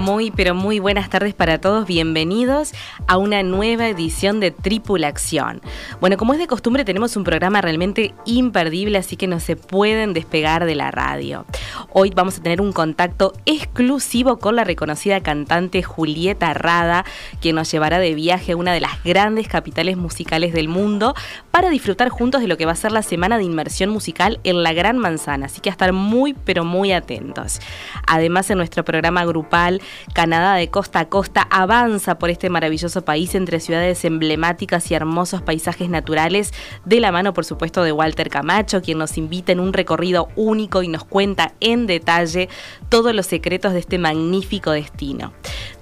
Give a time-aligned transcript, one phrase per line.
[0.00, 1.86] Muy, pero muy buenas tardes para todos.
[1.86, 2.72] Bienvenidos
[3.06, 5.60] a una nueva edición de Tripulación.
[6.00, 10.14] Bueno, como es de costumbre, tenemos un programa realmente imperdible, así que no se pueden
[10.14, 11.44] despegar de la radio.
[11.90, 17.04] Hoy vamos a tener un contacto exclusivo con la reconocida cantante Julieta Rada,
[17.42, 21.14] quien nos llevará de viaje a una de las grandes capitales musicales del mundo
[21.50, 24.62] para disfrutar juntos de lo que va a ser la semana de inmersión musical en
[24.62, 25.46] la Gran Manzana.
[25.46, 27.60] Así que a estar muy, pero muy atentos.
[28.06, 29.80] Además, en nuestro programa grupal,
[30.14, 35.42] Canadá de costa a costa avanza por este maravilloso país entre ciudades emblemáticas y hermosos
[35.42, 36.52] paisajes naturales,
[36.84, 40.82] de la mano por supuesto de Walter Camacho, quien nos invita en un recorrido único
[40.82, 42.48] y nos cuenta en detalle
[42.88, 45.32] todos los secretos de este magnífico destino.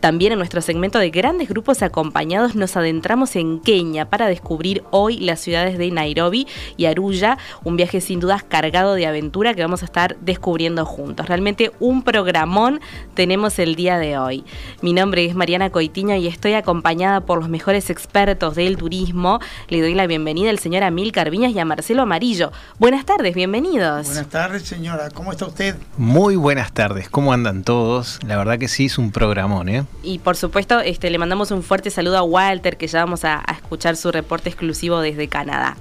[0.00, 5.18] También en nuestro segmento de grandes grupos acompañados nos adentramos en Kenia para descubrir hoy
[5.18, 6.46] las ciudades de Nairobi
[6.76, 11.26] y Aruya, un viaje sin dudas cargado de aventura que vamos a estar descubriendo juntos.
[11.26, 12.80] Realmente un programón
[13.14, 14.44] tenemos el día de hoy.
[14.82, 19.40] Mi nombre es Mariana Coitiño y estoy acompañada por los mejores expertos del turismo.
[19.68, 22.52] Le doy la bienvenida al señor Amil Carviñas y a Marcelo Amarillo.
[22.78, 24.06] Buenas tardes, bienvenidos.
[24.06, 25.10] Buenas tardes, señora.
[25.10, 25.76] ¿Cómo está usted?
[25.96, 27.08] Muy buenas tardes.
[27.08, 28.20] ¿Cómo andan todos?
[28.24, 29.87] La verdad que sí es un programón, ¿eh?
[30.02, 33.42] Y por supuesto, este, le mandamos un fuerte saludo a Walter, que ya vamos a,
[33.50, 35.76] escuchar su reporte exclusivo desde Canadá.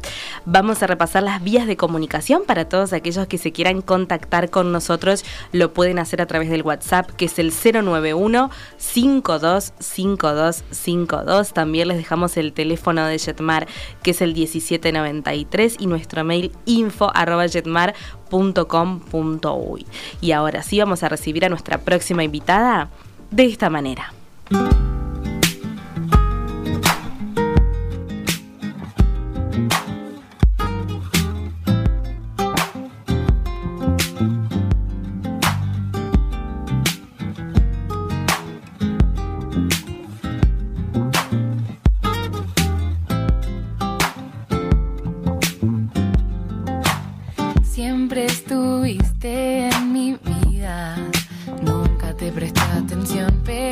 [0.46, 4.72] Vamos a repasar las vías de comunicación para todos aquellos que se quieran contactar con
[4.72, 5.24] nosotros.
[5.52, 11.54] Lo pueden hacer a través del WhatsApp, que es el 091 525252.
[11.54, 13.68] También les dejamos el teléfono de Jetmar,
[14.02, 19.86] que es el 1793, y nuestro mail info arroba jetmar.com.uy.
[20.22, 22.90] Y ahora sí vamos a recibir a nuestra próxima invitada
[23.32, 24.14] de esta manera.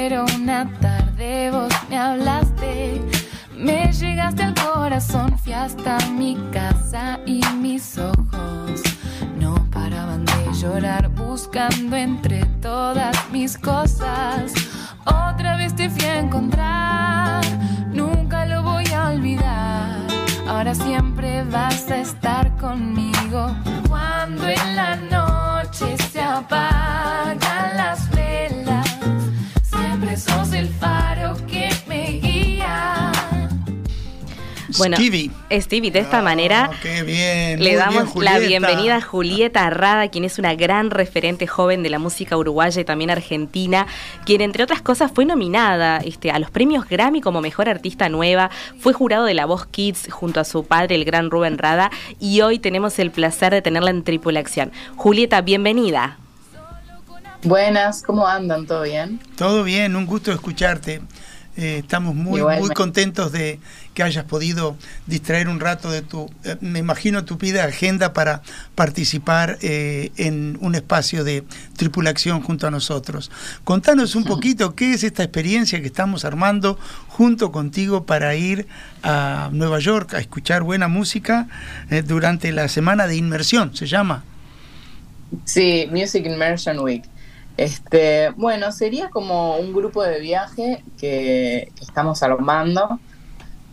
[0.07, 3.01] Pero una tarde vos me hablaste.
[3.57, 8.83] Me llegaste al corazón, fui hasta mi casa y mis ojos
[9.39, 14.53] no paraban de llorar buscando entre todas mis cosas.
[15.05, 17.43] Otra vez te fui a encontrar,
[17.91, 20.05] nunca lo voy a olvidar.
[20.47, 23.55] Ahora siempre vas a estar conmigo
[23.89, 26.74] cuando en la noche se apagan
[34.77, 35.31] Bueno, Stevie.
[35.51, 39.65] Stevie, de esta Ah, manera qué bien, le muy damos bien, la bienvenida a Julieta
[39.65, 43.87] Arrada, quien es una gran referente joven de la música uruguaya y también argentina,
[44.25, 48.49] quien entre otras cosas fue nominada este, a los premios Grammy como Mejor Artista Nueva,
[48.79, 52.41] fue jurado de La Voz Kids junto a su padre, el gran Rubén Rada, y
[52.41, 54.71] hoy tenemos el placer de tenerla en Tripulación.
[54.95, 56.17] Julieta, bienvenida.
[57.43, 58.65] Buenas, ¿cómo andan?
[58.65, 59.19] ¿Todo bien?
[59.37, 61.01] Todo bien, un gusto escucharte.
[61.57, 62.67] Eh, estamos muy, Igualmente.
[62.67, 63.59] muy contentos de
[63.95, 64.75] que hayas podido
[65.07, 68.43] distraer un rato de tu, eh, me imagino, tu vida agenda para
[68.75, 71.43] participar eh, en un espacio de
[71.77, 73.31] tripulación junto a nosotros.
[73.63, 76.77] Contanos un poquito qué es esta experiencia que estamos armando
[77.07, 78.67] junto contigo para ir
[79.01, 81.47] a Nueva York a escuchar buena música
[81.89, 84.25] eh, durante la semana de inmersión, se llama.
[85.45, 87.03] Sí, Music Immersion Week.
[87.55, 92.99] Este, bueno, sería como un grupo de viaje que, que estamos armando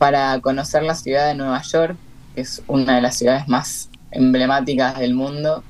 [0.03, 1.97] para conocer la ciudad de Nueva York,
[2.35, 5.63] que es una de las ciudades más emblemáticas del mundo.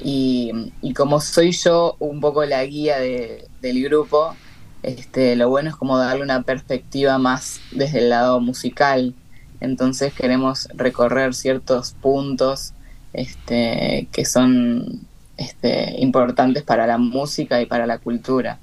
[0.00, 0.50] Y,
[0.96, 4.34] como soy yo un poco la guía de- del grupo,
[4.82, 9.14] este, lo bueno es como darle una perspectiva más desde el lado musical.
[9.60, 12.72] Entonces queremos recorrer ciertos puntos
[13.12, 15.06] este, que son
[15.36, 18.58] este, importantes para la música y para la cultura.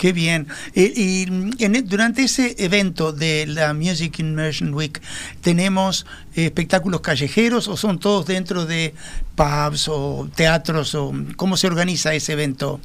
[0.00, 0.46] Qué bien.
[0.74, 4.98] Eh, y en, e, durante ese evento de la Music Immersion Week,
[5.42, 8.94] ¿tenemos espectáculos callejeros o son todos dentro de
[9.34, 10.94] pubs o teatros?
[10.94, 12.80] o ¿Cómo se organiza ese evento?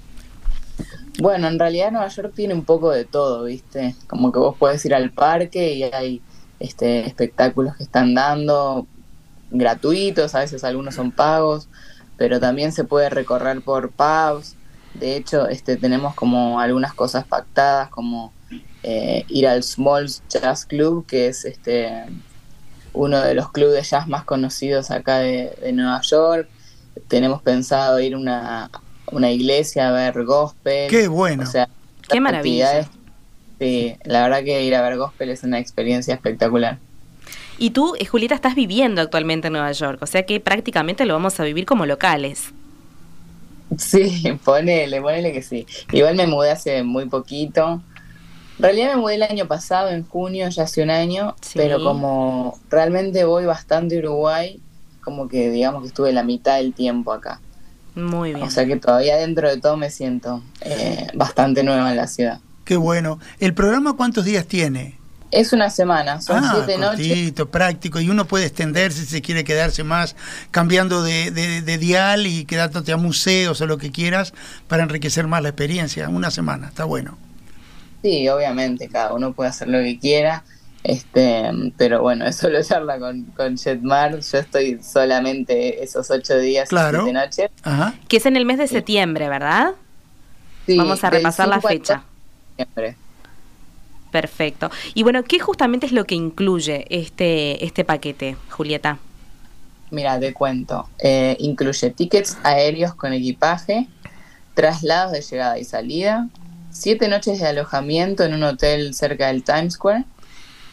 [1.20, 3.96] Bueno, en realidad Nueva York tiene un poco de todo, ¿viste?
[4.08, 6.22] Como que vos puedes ir al parque y hay
[6.60, 8.88] este, espectáculos que están dando
[9.52, 11.70] gratuitos, a veces algunos son pagos,
[12.18, 14.55] pero también se puede recorrer por pubs
[15.00, 18.34] de hecho, este, tenemos como algunas cosas pactadas, como
[18.84, 22.06] eh, ir al Small Jazz Club, que es este
[22.94, 26.48] uno de los clubes de jazz más conocidos acá de, Nueva York.
[27.08, 28.72] Tenemos pensado ir a una,
[29.12, 30.90] una iglesia a ver gospel.
[30.90, 31.44] Qué bueno.
[31.44, 31.68] O sea,
[32.08, 32.88] Qué maravilla.
[33.60, 36.78] Sí, la verdad que ir a ver gospel es una experiencia espectacular.
[37.58, 41.14] Y tú, eh, Julieta, estás viviendo actualmente en Nueva York, o sea que prácticamente lo
[41.14, 42.54] vamos a vivir como locales.
[43.78, 45.66] Sí, ponele, ponele que sí.
[45.92, 47.82] Igual me mudé hace muy poquito.
[48.58, 52.58] En realidad me mudé el año pasado, en junio, ya hace un año, pero como
[52.70, 54.62] realmente voy bastante a Uruguay,
[55.04, 57.42] como que digamos que estuve la mitad del tiempo acá.
[57.96, 58.46] Muy bien.
[58.46, 62.40] O sea que todavía dentro de todo me siento eh, bastante nueva en la ciudad.
[62.64, 63.20] Qué bueno.
[63.40, 65.00] ¿El programa cuántos días tiene?
[65.32, 67.34] Es una semana, son ah, siete noches.
[67.52, 70.16] práctico, y uno puede extenderse si se quiere quedarse más,
[70.52, 74.34] cambiando de, de, dial y quedándote a museos o lo que quieras
[74.68, 76.08] para enriquecer más la experiencia.
[76.10, 77.18] Una semana, está bueno.
[78.02, 80.44] Sí, obviamente, cada uno puede hacer lo que quiera.
[80.84, 84.20] Este, pero bueno, eso lo charla con, con Jetmar.
[84.20, 87.00] Yo estoy solamente esos ocho días claro.
[87.00, 87.52] y siete noches.
[87.64, 87.96] Ajá.
[88.08, 89.74] Que es en el mes de septiembre, ¿verdad?
[90.68, 92.04] Sí, Vamos a repasar la fecha.
[92.56, 92.96] Septiembre.
[94.16, 94.72] Perfecto.
[94.94, 98.98] Y bueno, ¿qué justamente es lo que incluye este, este paquete, Julieta?
[99.92, 100.88] Mira, te cuento.
[101.00, 103.90] Eh, incluye tickets aéreos con equipaje,
[104.54, 106.30] traslados de llegada y salida,
[106.72, 110.06] siete noches de alojamiento en un hotel cerca del Times Square,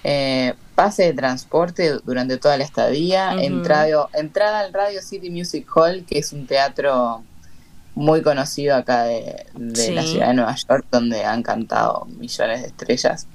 [0.05, 6.05] eh, pase de transporte durante toda la estadía, entrada, entrada al Radio City Music Hall,
[6.07, 7.25] que es un teatro
[7.95, 13.27] muy conocido acá de, la ciudad de Nueva York, donde han cantado millones de estrellas.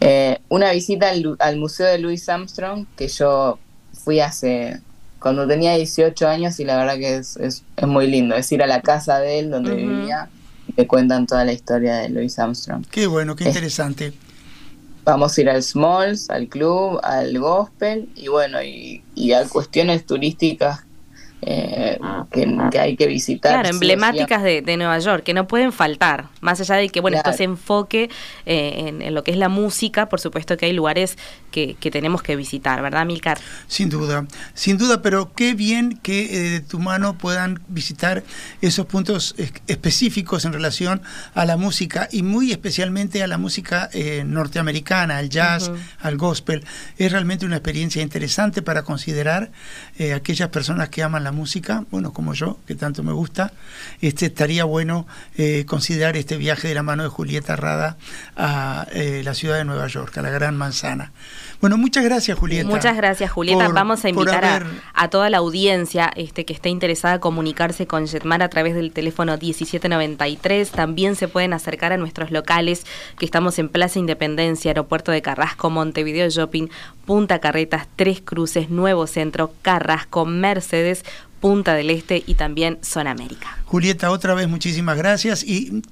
[0.00, 3.58] Eh, una visita al, Museo de Louis Armstrong, que yo
[3.92, 4.80] fui hace
[5.18, 8.34] cuando tenía 18 años y la verdad que es, es, muy lindo.
[8.36, 10.30] Es ir a la casa de él, donde vivía,
[10.66, 12.86] y te cuentan toda la historia de Louis Armstrong.
[12.90, 14.14] Qué bueno, qué interesante.
[15.04, 20.06] vamos a ir al Smalls, al club, al gospel y bueno, y, y a cuestiones
[20.06, 20.86] turísticas
[21.42, 21.98] eh,
[22.30, 23.52] que, hay que visitar.
[23.52, 27.32] Claro, emblemáticas de, Nueva York, que no pueden faltar, más allá de que, bueno, esto
[27.32, 28.10] se enfoque
[28.44, 31.16] eh, en, lo que es la música, por supuesto que hay lugares
[31.50, 33.38] que, tenemos que visitar, ¿verdad, Milcar?
[33.66, 38.22] Sin duda, sin duda, pero qué bien que eh, de tu mano puedan visitar
[38.60, 39.34] esos puntos
[39.66, 41.00] específicos en relación
[41.34, 43.88] a la música y muy especialmente a la música
[44.24, 45.70] norteamericana, al jazz,
[46.00, 46.64] al gospel.
[46.98, 49.50] Es realmente una experiencia interesante para considerar
[50.14, 53.52] aquellas personas que aman la música, bueno, como yo, que tanto me gusta,
[54.00, 55.06] este, estaría bueno
[55.36, 57.96] eh, considerar este viaje de la mano de Julieta Rada
[58.36, 61.12] a eh, la ciudad de Nueva York, a la Gran Manzana.
[61.60, 62.68] Bueno, muchas gracias, Julieta.
[62.68, 63.68] Muchas gracias, Julieta.
[63.68, 68.42] Vamos a invitar a, toda la audiencia este, que esté interesada a comunicarse con Jetmar
[68.42, 70.70] a través del teléfono 1793.
[70.70, 72.86] También se pueden acercar a nuestros locales
[73.18, 76.68] que estamos en Plaza Independencia, Aeropuerto de Carrasco, Montevideo Shopping,
[77.04, 81.04] Punta Carretas, Tres Cruces, Nuevo Centro, Carrasco, Mercedes,
[81.40, 83.58] Punta del Este y también Zona América.
[83.64, 85.82] Julieta, otra vez muchísimas gracias y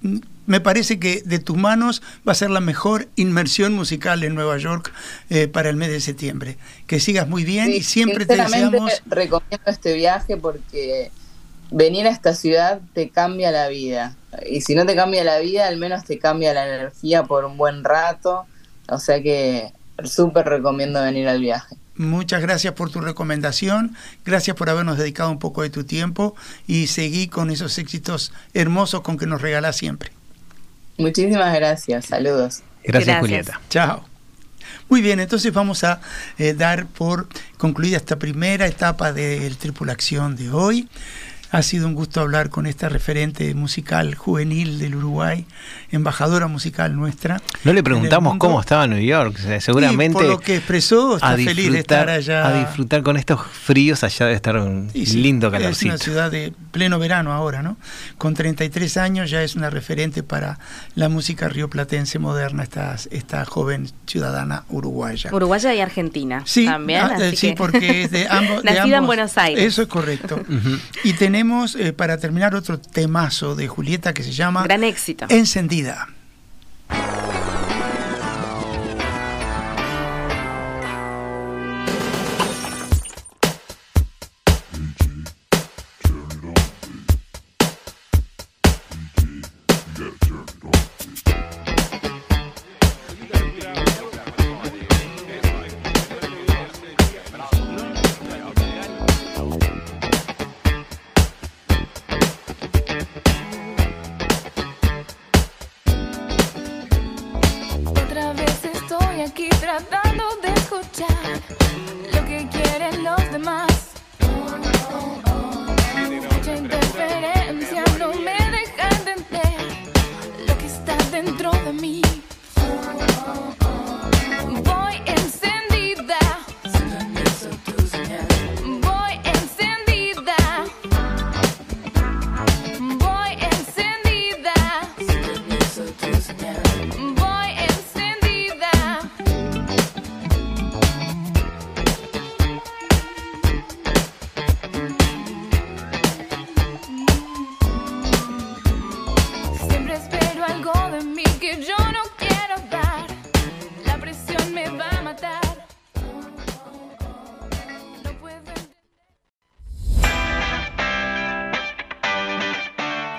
[0.46, 4.58] me parece que de tus manos va a ser la mejor inmersión musical en Nueva
[4.58, 4.92] York
[5.30, 6.58] eh, para el mes de septiembre.
[6.86, 9.02] Que sigas muy bien y siempre te deseamos...
[9.06, 11.10] Recomiendo este viaje porque
[11.70, 14.16] venir a esta ciudad te cambia la vida.
[14.48, 17.56] Y si no te cambia la vida, al menos te cambia la energía por un
[17.56, 18.46] buen rato.
[18.88, 19.72] O sea que
[20.04, 21.76] súper recomiendo venir al viaje.
[21.98, 26.36] Muchas gracias por tu recomendación, gracias por habernos dedicado un poco de tu tiempo
[26.66, 30.12] y seguí con esos éxitos hermosos con que nos regalás siempre.
[30.96, 32.62] Muchísimas gracias, saludos.
[32.84, 33.60] Gracias, Julieta.
[33.68, 34.04] Chao.
[34.88, 36.00] Muy bien, entonces vamos a
[36.38, 40.88] eh, dar por concluida esta primera etapa de Tripulación de hoy.
[41.50, 45.46] Ha sido un gusto hablar con esta referente musical juvenil del Uruguay,
[45.90, 47.40] embajadora musical nuestra.
[47.64, 50.12] No le preguntamos cómo estaba New York, seguramente.
[50.12, 52.46] por lo que expresó, está feliz de estar allá.
[52.46, 55.94] A disfrutar con estos fríos, allá de estar un lindo calorcito.
[55.94, 57.78] Es una ciudad de pleno verano ahora, ¿no?
[58.18, 60.58] Con 33 años ya es una referente para
[60.96, 65.30] la música rioplatense moderna, esta, esta joven ciudadana uruguaya.
[65.32, 67.00] Uruguaya y argentina sí, también.
[67.00, 68.62] Ah, sí, porque es de ambos.
[68.64, 69.64] Nacida en Buenos Aires.
[69.64, 70.42] Eso es correcto.
[71.04, 75.26] Y tenemos tenemos eh, para terminar otro temazo de Julieta que se llama Gran éxito.
[75.28, 76.08] Encendida.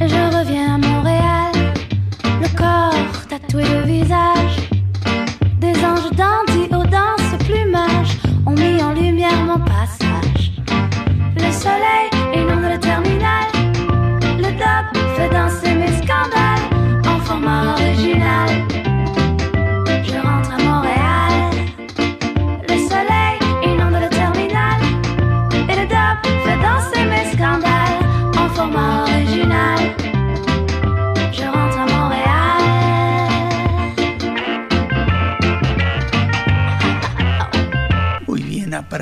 [0.00, 1.52] Et je reviens à Montréal,
[2.42, 4.56] le corps tatoué de visage.
[5.58, 10.52] Des anges dandys aux danses plumage ont mis en lumière mon passage.
[11.36, 13.46] Le soleil inonde le terminal,
[14.38, 15.63] le top fait danser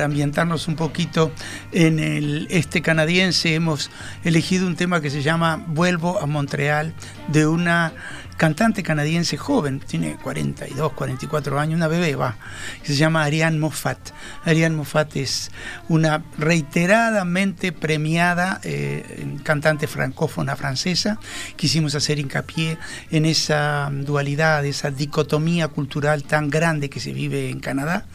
[0.03, 1.31] ambientarnos un poquito
[1.71, 3.89] en el este canadiense, hemos
[4.23, 6.93] elegido un tema que se llama Vuelvo a Montreal,
[7.27, 7.93] de una
[8.37, 12.37] cantante canadiense joven, tiene 42, 44 años, una bebé va,
[12.83, 14.11] se llama Ariane Moffat.
[14.45, 15.51] Ariane Moffat es
[15.89, 21.19] una reiteradamente premiada eh, cantante francófona francesa.
[21.55, 22.77] Quisimos hacer hincapié
[23.11, 28.05] en esa dualidad, esa dicotomía cultural tan grande que se vive en Canadá,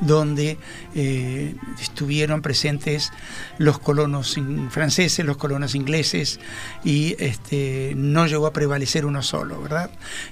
[0.00, 0.58] donde
[0.94, 3.12] eh, estuvieron presentes
[3.58, 4.36] los colonos
[4.70, 6.40] franceses, los colonos ingleses,
[6.84, 9.63] y este, no llegó a prevalecer uno solo,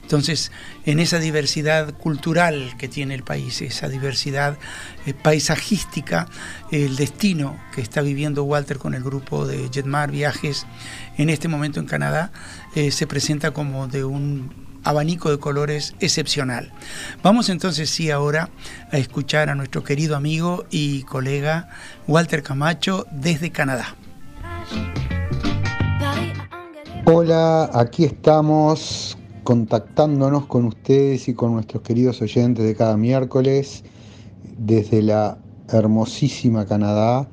[0.02, 0.52] Entonces,
[0.84, 4.58] en esa diversidad cultural que tiene el país, esa diversidad
[5.06, 6.28] eh, paisajística,
[6.70, 10.66] el destino que está viviendo Walter con el grupo de Jetmar Viajes
[11.18, 12.32] en este momento en Canadá
[12.74, 14.50] eh, se presenta como de un
[14.84, 16.72] abanico de colores excepcional.
[17.22, 18.50] Vamos entonces sí ahora
[18.90, 21.68] a escuchar a nuestro querido amigo y colega
[22.06, 23.94] Walter Camacho desde Canadá.
[27.04, 33.84] Hola, aquí estamos contactándonos con ustedes y con nuestros queridos oyentes de cada miércoles
[34.56, 37.28] desde la hermosísima Canadá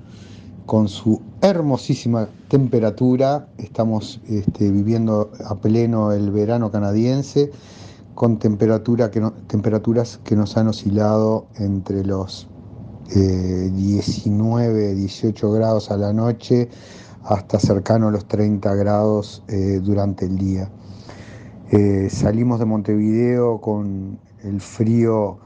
[0.66, 3.48] con su hermosísima temperatura.
[3.58, 7.52] Estamos este, viviendo a pleno el verano canadiense
[8.16, 12.48] con temperatura que temperaturas que nos han oscilado entre los
[13.16, 16.70] 19, eh, 18 grados a la noche
[17.24, 20.70] hasta cercano a los 30 grados eh, durante el día.
[21.72, 25.38] Eh, salimos de Montevideo con el frío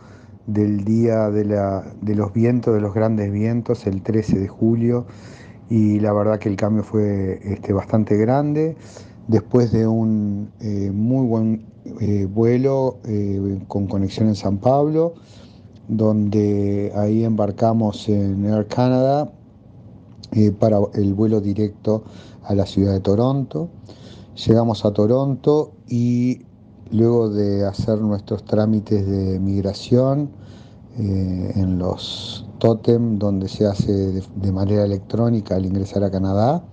[0.47, 1.43] del día de,
[2.15, 5.05] los vientos, de los grandes vientos, el 13 de julio,
[5.69, 8.77] y la verdad que el cambio fue este, bastante grande.
[9.27, 11.65] Después de un eh, muy buen
[11.99, 12.99] eh, vuelo
[13.67, 15.15] con conexión en San Pablo,
[15.89, 19.29] donde ahí embarcamos en Air Canada
[20.57, 22.05] para el vuelo directo
[22.43, 23.69] a la ciudad de Toronto.
[24.35, 26.45] Llegamos a Toronto y
[26.93, 30.29] Luego de hacer nuestros trámites de migración
[30.99, 36.63] eh, en los totem, donde se hace de, manera electrónica al ingresar a Canadá,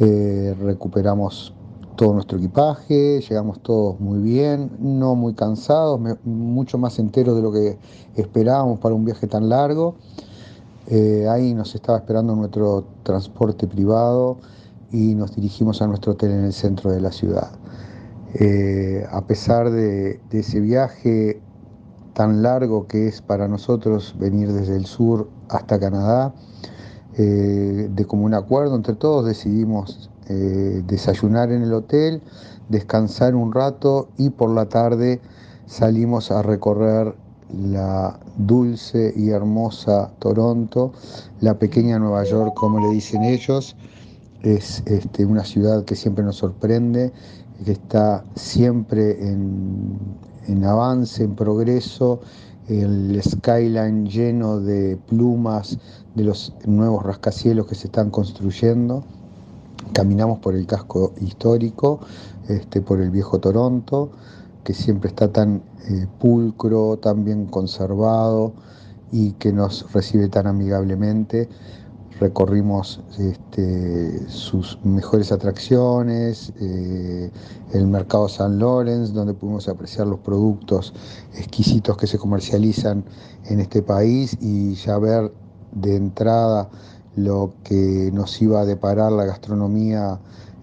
[0.00, 1.54] eh, recuperamos
[1.96, 7.52] todo nuestro equipaje, llegamos todos muy bien, no muy cansados, mucho más enteros de lo
[7.52, 7.78] que
[8.16, 9.94] esperábamos para un viaje tan largo.
[10.88, 14.36] Eh, ahí nos estaba esperando nuestro transporte privado
[14.92, 17.50] y nos dirigimos a nuestro hotel en el centro de la ciudad.
[18.34, 21.40] Eh, a pesar de, ese viaje
[22.12, 26.34] tan largo que es para nosotros venir desde el sur hasta Canadá,
[27.16, 32.20] eh, de común acuerdo entre todos decidimos eh, desayunar en el hotel,
[32.68, 35.20] descansar un rato y por la tarde
[35.66, 37.14] salimos a recorrer
[37.50, 40.92] la dulce y hermosa Toronto,
[41.40, 43.76] la pequeña Nueva York como le dicen ellos.
[44.46, 47.12] Es este, una ciudad que siempre nos sorprende
[47.64, 52.20] que está siempre en, avance, en progreso,
[52.68, 55.76] el skyline lleno de plumas
[56.14, 59.02] de los nuevos rascacielos que se están construyendo.
[59.92, 61.98] Caminamos por el casco histórico,
[62.46, 64.12] este, por el viejo Toronto,
[64.62, 68.52] que siempre está tan eh, pulcro, tan bien conservado
[69.10, 71.48] y que nos recibe tan amigablemente
[72.18, 77.30] recorrimos este, sus mejores atracciones, eh,
[77.72, 80.94] el mercado San Lorenz, donde pudimos apreciar los productos
[81.34, 83.04] exquisitos que se comercializan
[83.44, 85.32] en este país y ya ver
[85.72, 86.70] de entrada
[87.16, 90.18] lo que nos iba a deparar la gastronomía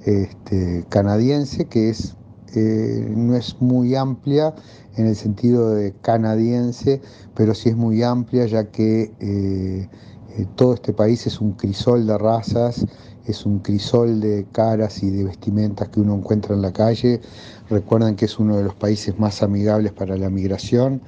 [0.05, 2.15] este, canadiense, que es,
[2.55, 4.53] eh, no es muy amplia
[4.95, 7.01] en el sentido de canadiense,
[7.35, 9.89] pero sí es muy amplia ya que eh,
[10.37, 12.85] eh, todo este país es un crisol de razas,
[13.25, 17.21] es un crisol de caras y de vestimentas que uno encuentra en la calle.
[17.69, 21.01] Recuerden que es uno de los países más amigables para la migración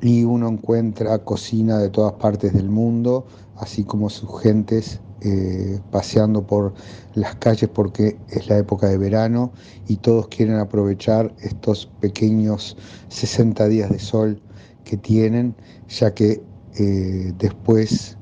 [0.00, 6.46] y uno encuentra cocina de todas partes del mundo, así como sus gentes eh, paseando
[6.46, 6.74] por
[7.14, 9.52] las calles porque es la época de verano
[9.88, 12.76] y todos quieren aprovechar estos pequeños
[13.08, 14.42] 60 días de sol
[14.84, 15.54] que tienen,
[15.88, 16.42] ya que
[16.76, 18.18] eh, después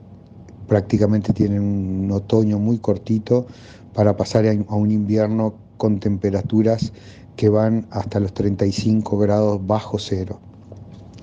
[0.67, 3.47] prácticamente tienen un otoño muy cortito
[3.95, 6.93] para pasar a un invierno con temperaturas
[7.37, 10.39] que van hasta los 35 grados bajo cero.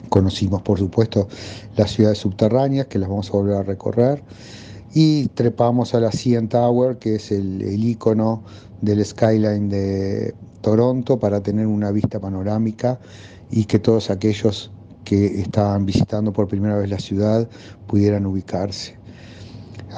[0.09, 1.27] Conocimos, por supuesto,
[1.75, 4.23] las ciudades subterráneas, que las vamos a volver a recorrer,
[4.93, 8.43] y trepamos a la CN Tower, que es el, el icono
[8.81, 12.99] del skyline de Toronto, para tener una vista panorámica
[13.51, 14.71] y que todos aquellos
[15.03, 17.47] que estaban visitando por primera vez la ciudad
[17.87, 18.98] pudieran ubicarse.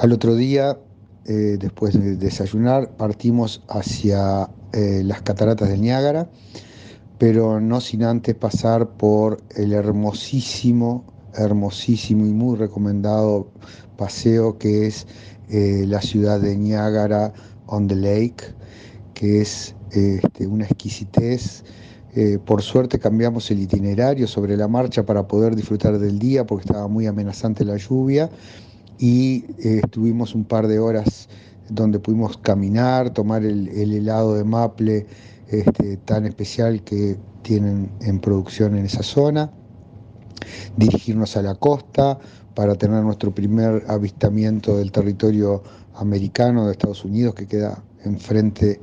[0.00, 0.78] Al otro día,
[1.26, 6.30] eh, después de desayunar, partimos hacia eh, las cataratas del Niágara,
[7.18, 13.52] pero no sin antes pasar por el hermosísimo, hermosísimo y muy recomendado
[13.98, 15.06] paseo que es
[15.50, 17.34] eh, la ciudad de Niágara
[17.66, 18.44] on the Lake,
[19.12, 21.64] que es este, una exquisitez.
[22.44, 26.86] por suerte cambiamos el itinerario sobre la marcha para poder disfrutar del día porque estaba
[26.88, 28.28] muy amenazante la lluvia
[29.02, 31.28] y eh, estuvimos un par de horas
[31.68, 35.06] donde pudimos caminar, tomar el, helado de maple
[35.48, 39.50] este, tan especial que tienen en producción en esa zona,
[40.76, 42.20] dirigirnos a la costa
[42.54, 45.64] para tener nuestro primer avistamiento del territorio
[45.96, 48.80] americano de Estados Unidos que queda enfrente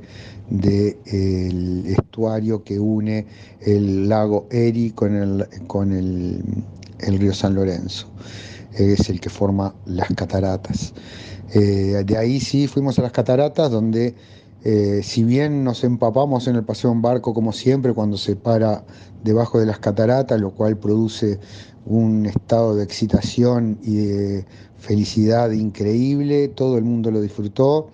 [0.50, 3.26] del estuario que une
[3.62, 6.42] el lago Erie con el, con el
[7.18, 8.06] río San Lorenzo
[8.72, 10.92] es el que forma las cataratas.
[11.54, 14.14] Eh, de ahí sí fuimos a las cataratas donde
[14.62, 18.84] Eh, si bien nos empapamos en el paseo en barco como siempre cuando se para
[19.24, 21.38] debajo de las cataratas, lo cual produce
[21.86, 24.44] un estado de excitación y de
[24.76, 27.88] felicidad increíble, todo el mundo lo disfrutó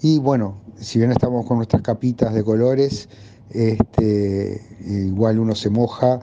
[0.00, 3.10] y bueno, si bien estamos con nuestras capitas de colores,
[3.50, 6.20] este, igual uno se moja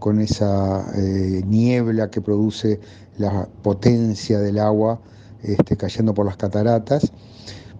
[0.00, 2.80] con esa eh, niebla que produce
[3.20, 5.00] la potencia del agua
[5.42, 7.12] este, cayendo por las cataratas.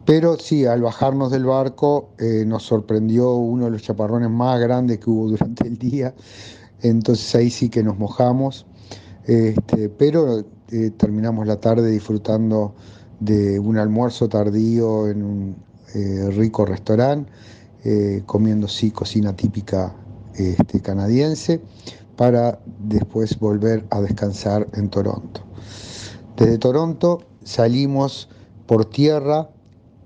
[0.06, 4.98] Pero sí, al bajarnos del barco eh, nos sorprendió uno de los chaparrones más grandes
[4.98, 6.14] que hubo durante el día.
[6.82, 8.66] Entonces ahí sí que nos mojamos.
[9.24, 12.74] Este, pero eh, terminamos la tarde disfrutando
[13.20, 15.56] de un almuerzo tardío en un
[15.94, 17.30] eh, rico restaurante,
[18.26, 19.94] comiendo sí cocina típica
[20.34, 21.60] este, canadiense,
[22.20, 25.40] para después volver a descansar en Toronto.
[26.36, 28.28] Desde Toronto salimos
[28.66, 29.48] por tierra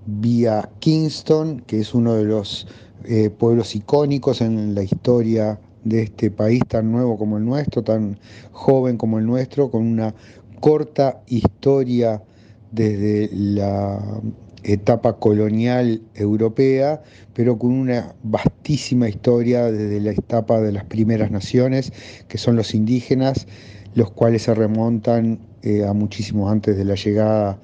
[0.05, 2.67] vía Kingston, que es uno de los
[3.03, 8.17] eh, pueblos icónicos en la historia de este país tan nuevo como el nuestro, tan
[8.53, 10.15] joven como el nuestro, con una
[10.61, 12.23] corta historia
[12.71, 14.21] desde la
[14.65, 17.01] etapa colonial europea,
[17.33, 21.93] pero con una vastísima historia desde la etapa de las primeras naciones,
[22.27, 23.47] que son los indígenas,
[23.93, 27.59] los cuales se remontan eh, a muchísimo antes de la llegada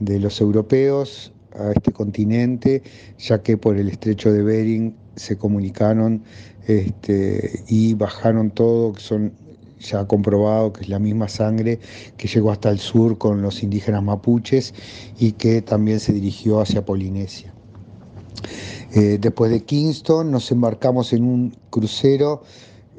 [0.00, 2.82] de los europeos a este continente,
[3.18, 6.22] ya que por el estrecho de Bering se comunicaron
[6.66, 9.32] este, y bajaron todo, que son
[9.78, 11.78] ya comprobado que es la misma sangre
[12.16, 14.74] que llegó hasta el sur con los indígenas mapuches
[15.18, 17.52] y que también se dirigió hacia Polinesia.
[18.92, 22.42] Eh, después de Kingston nos embarcamos en un crucero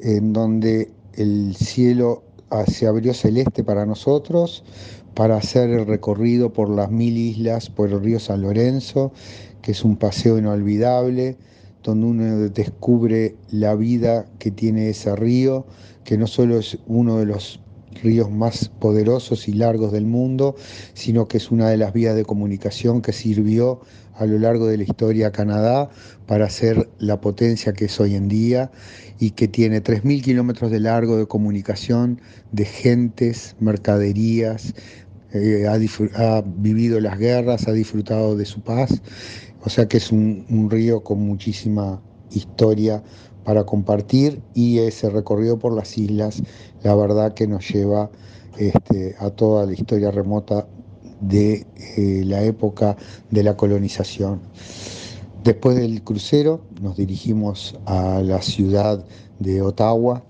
[0.00, 4.62] en donde el cielo ah, se abrió celeste para nosotros,
[5.14, 9.12] para hacer el recorrido por las mil islas, por el río San Lorenzo,
[9.62, 11.36] que es un paseo inolvidable,
[11.88, 15.66] donde uno descubre la vida que tiene ese río,
[16.04, 17.60] que no solo es uno de los
[18.02, 20.54] ríos más poderosos y largos del mundo,
[20.92, 23.80] sino que es una de las vías de comunicación que sirvió
[24.14, 25.88] a lo largo de la historia a Canadá
[26.26, 28.70] para ser la potencia que es hoy en día
[29.18, 32.20] y que tiene 3.000 kilómetros de largo de comunicación
[32.52, 34.74] de gentes, mercaderías,
[35.32, 39.02] eh, ha, vivido las guerras, ha disfrutado de su paz,
[39.64, 43.02] o sea que es un, río con muchísima historia
[43.44, 46.42] para compartir y ese recorrido por las islas,
[46.82, 48.10] la verdad que nos lleva
[48.58, 50.66] este, a toda la historia remota
[51.20, 51.66] de
[51.96, 52.96] eh, la época
[53.30, 54.40] de la colonización.
[55.44, 59.04] Después del crucero nos dirigimos a la ciudad
[59.38, 60.22] de Ottawa,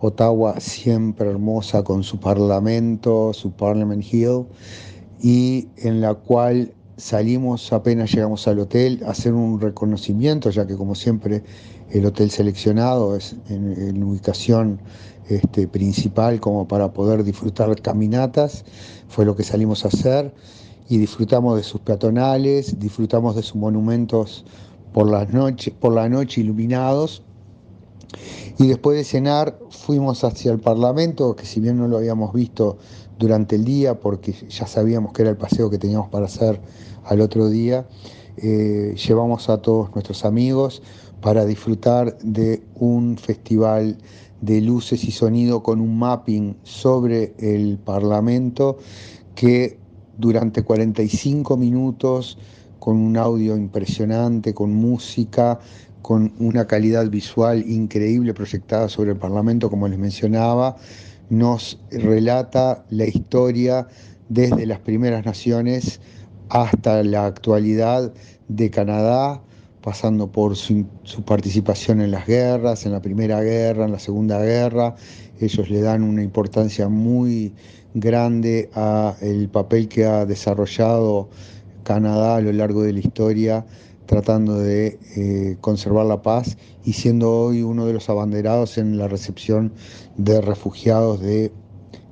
[0.00, 4.46] Ottawa siempre hermosa con su parlamento, su Parliament Hill,
[5.22, 10.76] y en la cual salimos apenas llegamos al hotel a hacer un reconocimiento, ya que
[10.76, 11.42] como siempre
[11.90, 14.78] el hotel seleccionado es en, ubicación
[15.28, 18.64] este, principal como para poder disfrutar caminatas,
[19.08, 20.32] fue lo que salimos a hacer
[20.88, 24.44] y disfrutamos de sus peatonales, disfrutamos de sus monumentos
[24.92, 25.26] por, las
[25.80, 27.24] por la noche iluminados.
[28.58, 32.76] Y después de cenar fuimos hacia el Parlamento, que si bien no lo habíamos visto
[33.18, 36.60] durante el día, porque ya sabíamos que era el paseo que teníamos para hacer
[37.04, 37.86] al otro día,
[38.36, 40.82] eh, llevamos a todos nuestros amigos
[41.20, 43.98] para disfrutar de un festival
[44.40, 48.78] de luces y sonido con un mapping sobre el Parlamento
[49.34, 49.78] que
[50.18, 52.38] durante 45 minutos,
[52.78, 55.60] con un audio impresionante, con música,
[56.02, 60.76] con una calidad visual increíble proyectada sobre el Parlamento, como les mencionaba,
[61.30, 63.86] nos relata la historia
[64.28, 66.00] desde las primeras naciones
[66.48, 68.12] hasta la actualidad
[68.48, 69.42] de Canadá,
[69.82, 70.86] pasando por su,
[71.26, 74.94] participación en las guerras, en la Primera Guerra, en la Segunda Guerra.
[75.40, 77.54] Ellos le dan una importancia muy
[77.94, 81.28] grande al papel que ha desarrollado
[81.82, 83.66] Canadá a lo largo de la historia
[84.06, 89.08] tratando de eh, conservar la paz y siendo hoy uno de los abanderados en la
[89.08, 89.72] recepción
[90.16, 91.52] de refugiados de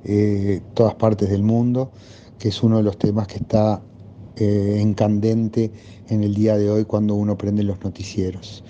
[0.03, 1.91] eh, todas partes del mundo,
[2.39, 3.83] que es uno de los temas que está
[4.37, 5.71] eh, en candente
[6.09, 8.63] en el día de hoy cuando uno prende los noticieros.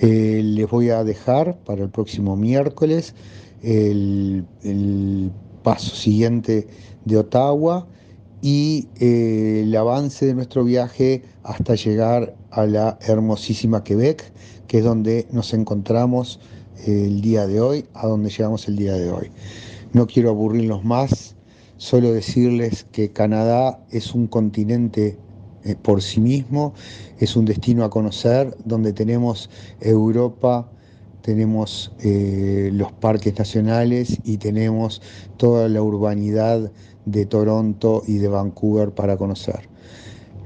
[0.00, 3.14] les voy a dejar para el próximo miércoles
[3.62, 4.44] el,
[5.62, 6.68] paso siguiente
[7.06, 7.86] de Ottawa
[8.42, 14.30] y el avance de nuestro viaje hasta llegar a la hermosísima Quebec,
[14.66, 16.40] que es donde nos encontramos
[16.86, 19.30] eh, el día de hoy, a donde llegamos el día de hoy.
[19.92, 21.36] No quiero aburrirlos más,
[21.84, 25.18] solo decirles que Canadá es un continente
[25.64, 26.72] eh, por sí mismo,
[27.18, 29.50] es un destino a conocer donde tenemos
[29.82, 30.66] Europa,
[31.20, 35.02] tenemos eh, los parques nacionales y tenemos
[35.36, 36.72] toda la urbanidad
[37.04, 39.68] de Toronto y de Vancouver para conocer.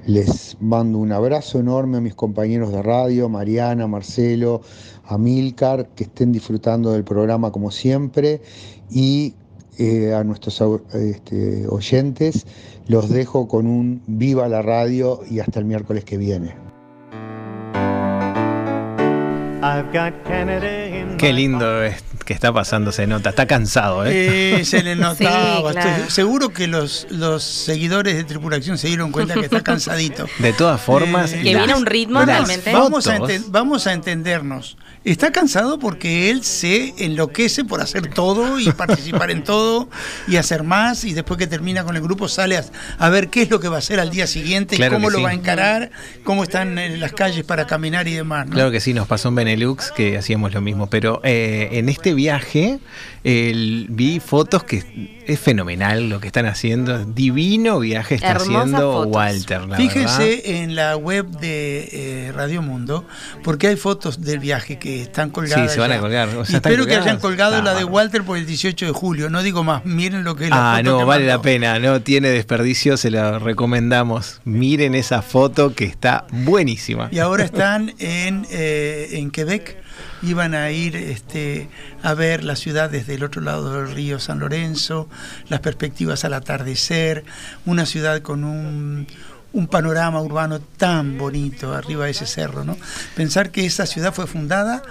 [0.06, 4.62] Les mando un abrazo enorme a mis compañeros de radio, Mariana, Marcelo,
[5.04, 8.42] Amilcar, que estén disfrutando del programa como siempre
[8.90, 9.34] y
[9.78, 10.62] eh, a nuestros
[10.94, 12.46] este, oyentes.
[12.86, 16.54] Los dejo con un viva la radio y hasta el miércoles que viene.
[21.18, 23.30] Qué lindo es que está pasando, se nota.
[23.30, 24.62] Está cansado, ¿eh?
[24.66, 25.72] se le notaba.
[26.10, 30.26] seguro que los, los seguidores de Tripulación se dieron cuenta que está cansadito.
[30.38, 31.32] De todas formas.
[31.32, 32.70] que viene un ritmo realmente.
[32.70, 34.76] Vamos a, vamos a entendernos.
[35.04, 39.88] Está cansado porque él se enloquece por hacer todo y participar en todo
[40.26, 42.60] y hacer más y después que termina con el grupo sale
[42.98, 45.22] a, ver qué es lo que va a hacer al día siguiente y cómo lo
[45.22, 45.90] va a encarar,
[46.24, 48.48] cómo están en las calles para caminar y demás.
[48.50, 52.12] Claro que sí, nos pasó en Benelux que hacíamos lo mismo, pero eh, en este
[52.18, 52.80] viaje
[53.22, 59.62] vi fotos que es fenomenal lo que están haciendo, divino viaje está haciendo Walter.
[59.76, 63.04] Fíjense en la web de eh, Radio Mundo,
[63.42, 65.70] porque hay fotos del viaje que están colgadas.
[65.70, 66.28] Sí, se van a colgar.
[66.48, 69.28] espero que hayan colgado la de Walter por el 18 de julio.
[69.28, 72.28] No digo más, miren lo que es la Ah, no, vale la pena, no tiene
[72.28, 74.40] desperdicio, se la recomendamos.
[74.44, 77.08] Miren esa foto que está buenísima.
[77.10, 79.87] Y ahora están en, eh, en Quebec
[80.22, 81.68] iban a ir este,
[82.02, 85.08] a ver la ciudad desde el otro lado del río San Lorenzo,
[85.48, 87.24] las perspectivas al atardecer,
[87.66, 89.06] una ciudad con un,
[89.70, 92.76] panorama urbano tan bonito arriba de ese cerro, ¿no?
[93.16, 94.82] Pensar que esa ciudad fue fundada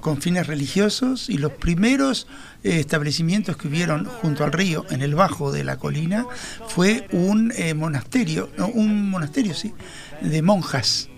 [0.00, 2.26] con fines religiosos y los primeros
[2.62, 6.26] eh, establecimientos que hubieron junto al río, en el bajo de la colina,
[6.68, 9.74] fue un eh, monasterio, no, un monasterio, sí,
[10.22, 11.10] de monjas.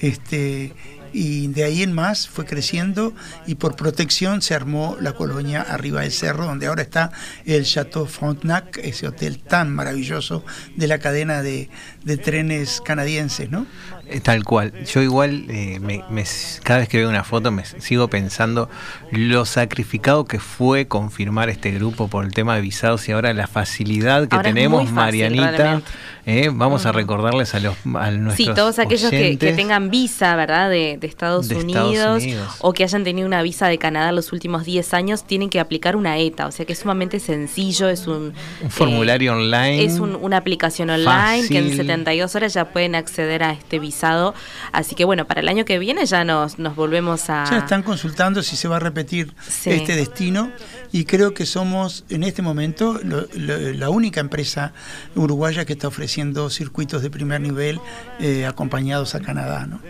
[0.00, 0.74] Este,
[1.16, 3.14] y de ahí en más fue creciendo
[3.46, 7.10] y por protección se armó la colonia arriba del cerro, donde ahora está
[7.46, 10.44] el Chateau Frontenac, ese hotel tan maravilloso
[10.76, 11.70] de la cadena de,
[12.22, 13.66] trenes canadienses, ¿no?
[14.08, 14.72] Eh, tal cual.
[14.84, 16.02] Yo igual, eh, me,
[16.62, 18.68] cada vez que veo una foto me sigo pensando
[19.10, 23.48] lo sacrificado que fue confirmar este grupo por el tema de visados y ahora la
[23.48, 25.82] facilidad que tenemos, Marianita.
[26.28, 30.68] Eh, vamos a recordarles a los a nuestros Sí, todos aquellos que, tengan visa, ¿verdad?
[30.68, 32.24] De, Estados, Unidos,
[32.60, 35.94] o que hayan tenido una visa de Canadá los últimos 10 años, tienen que aplicar
[35.94, 36.48] una ETA.
[36.48, 38.34] O sea que es sumamente sencillo, es un...
[38.60, 39.84] Un formulario online.
[39.84, 43.95] Es una aplicación online que en 72 horas ya pueden acceder a este visado.
[44.72, 47.44] Así que bueno, para el año que viene ya nos, nos volvemos a...
[47.50, 50.50] Ya están consultando si se va a repetir este destino
[50.92, 54.72] y creo que somos en este momento la única empresa
[55.14, 57.80] uruguaya que está ofreciendo circuitos de primer nivel
[58.20, 59.66] eh, acompañados a Canadá.
[59.66, 59.80] ¿no?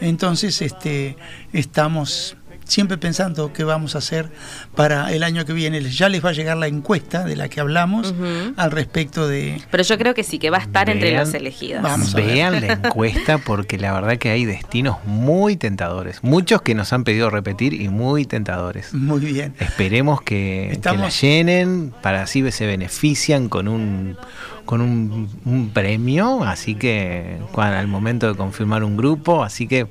[0.00, 1.16] Entonces, este,
[1.52, 2.36] estamos
[2.70, 4.30] siempre pensando qué vamos a hacer
[4.74, 5.80] para el año que viene.
[5.90, 8.14] Ya les va a llegar la encuesta de la que hablamos
[8.56, 9.60] al respecto de...
[9.70, 11.82] Pero yo creo que sí, que va a estar entre los elegidos.
[11.82, 16.22] Vamos Vean la encuesta porque la verdad que hay destinos muy tentadores.
[16.22, 18.94] Muchos que nos han pedido repetir y muy tentadores.
[18.94, 19.54] Muy bien.
[19.58, 24.16] Esperemos que, que la llenen para así se benefician con un
[24.64, 29.88] con un, premio, así que al momento de confirmar un grupo, así que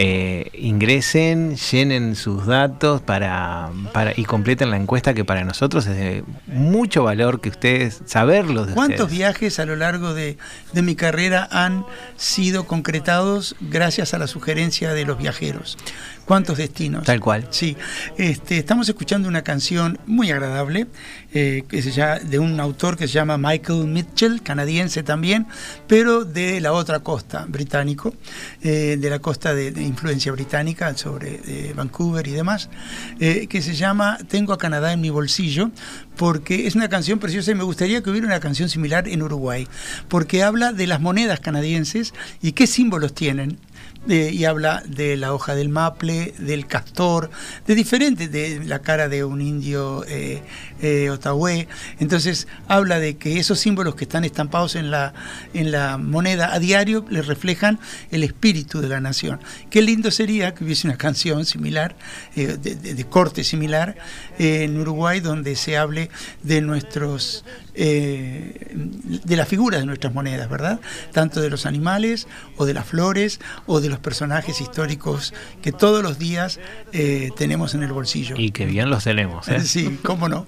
[0.00, 5.96] eh, ingresen, llenen sus datos para, para, y completen la encuesta que para nosotros es
[5.96, 8.64] de mucho valor que ustedes saberlo.
[8.64, 10.38] De ¿Cuántos viajes a lo largo de,
[10.72, 11.84] de, mi carrera han
[12.16, 15.76] sido concretados gracias a la sugerencia de los viajeros?
[16.28, 17.04] ¿Cuántos destinos?
[17.04, 17.48] Tal cual.
[17.48, 17.74] Sí.
[18.18, 20.86] Este, estamos escuchando una canción muy agradable
[21.32, 25.46] eh, que se llama, de un autor que se llama Michael Mitchell, canadiense también,
[25.86, 28.12] pero de la otra costa, británico,
[28.60, 32.68] eh, de la costa de, influencia británica sobre Vancouver y demás,
[33.20, 35.70] eh, que se llama Tengo a Canadá en mi bolsillo,
[36.18, 39.66] porque es una canción preciosa y me gustaría que hubiera una canción similar en Uruguay,
[40.08, 42.12] porque habla de las monedas canadienses
[42.42, 43.58] y qué símbolos tienen
[44.08, 47.30] y habla de la hoja del maple, del castor,
[47.66, 50.42] de diferentes, de la cara de un indio eh,
[50.80, 51.10] eh
[52.00, 55.12] Entonces habla de que esos símbolos que están estampados en la,
[55.52, 57.78] en la moneda a diario le reflejan
[58.10, 59.40] el espíritu de la nación.
[59.70, 61.96] Qué lindo sería que hubiese una canción similar,
[62.34, 63.96] eh, de, corte similar,
[64.38, 66.10] en Uruguay, donde se hable
[66.42, 67.44] de nuestros
[67.80, 70.80] eh, de las figuras de nuestras monedas, ¿verdad?
[71.12, 76.02] Tanto de los animales o de las flores o de los personajes históricos que todos
[76.02, 76.58] los días
[76.92, 78.34] eh, tenemos en el bolsillo.
[78.36, 79.46] Y que bien los tenemos.
[79.48, 79.60] ¿eh?
[79.68, 80.44] Sí, cómo no.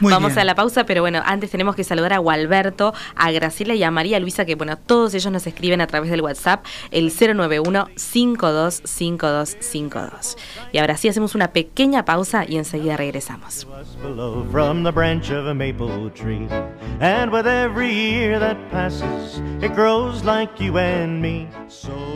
[0.00, 3.82] Vamos a la pausa, pero bueno, antes tenemos que saludar a Gualberto, a Graciela y
[3.82, 7.88] a María Luisa, que bueno, todos ellos nos escriben a través del WhatsApp, el 091
[7.96, 10.36] 525252.
[10.72, 13.66] Y ahora sí hacemos una pequeña pausa y enseguida regresamos.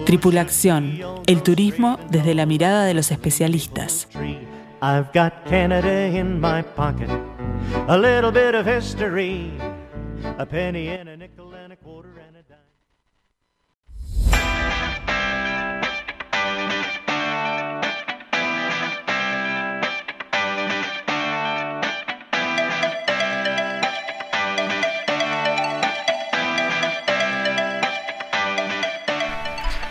[0.06, 4.08] Tripulación, el turismo desde la mirada de los especialistas.
[4.82, 7.10] I've got Canada in my pocket,
[7.88, 9.52] a little bit of history,
[10.38, 11.39] a penny and a nickel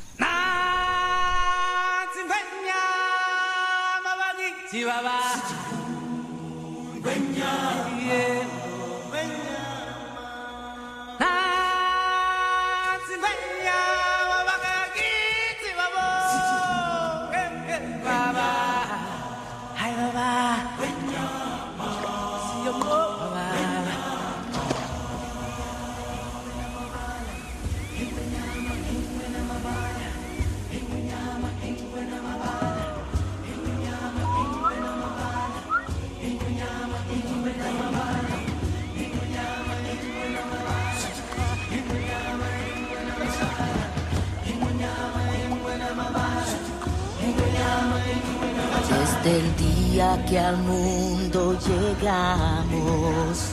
[49.25, 53.53] Desde el día que al mundo llegamos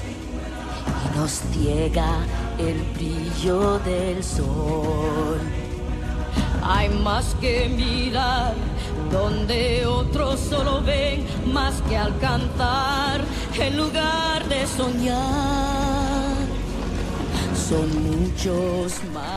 [1.05, 2.17] y nos ciega
[2.57, 5.39] el brillo del sol.
[6.61, 8.53] Hay más que mirar
[9.09, 13.21] donde otros solo ven, más que alcanzar
[13.57, 16.35] en lugar de soñar.
[17.55, 19.30] Son muchos más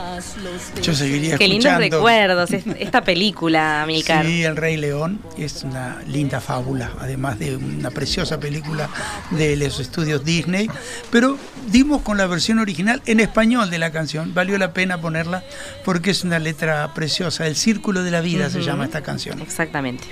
[0.81, 1.79] Yo seguiría Qué escuchando.
[1.79, 4.25] lindos recuerdos esta película, Amilcar.
[4.25, 8.89] Sí, El Rey León es una linda fábula, además de una preciosa película
[9.31, 10.69] de los estudios Disney.
[11.11, 11.37] Pero
[11.71, 14.33] dimos con la versión original en español de la canción.
[14.33, 15.43] Valió la pena ponerla
[15.83, 17.47] porque es una letra preciosa.
[17.47, 18.53] El Círculo de la Vida uh -huh.
[18.53, 19.41] se llama esta canción.
[19.41, 20.05] Exactamente.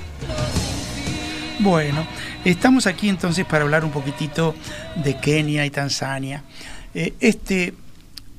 [1.60, 2.06] Bueno,
[2.44, 4.56] estamos aquí entonces para hablar un poquitito
[4.96, 6.44] de Kenia y Tanzania.
[6.94, 7.74] Eh, este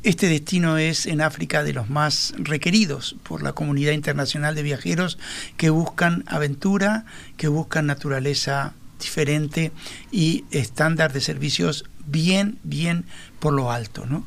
[0.04, 5.18] este destino es en África de los más requeridos por la comunidad internacional de viajeros
[5.56, 7.06] que buscan aventura,
[7.38, 9.72] que buscan naturaleza diferente
[10.12, 13.04] y estándar de servicios bien, bien
[13.40, 14.06] por lo alto.
[14.06, 14.24] ¿no?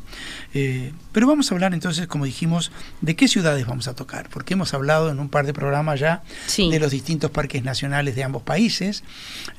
[0.54, 4.54] Eh, pero vamos a hablar entonces, como dijimos, de qué ciudades vamos a tocar, porque
[4.54, 6.70] hemos hablado en un par de programas ya sí.
[6.70, 9.04] de los distintos parques nacionales de ambos países,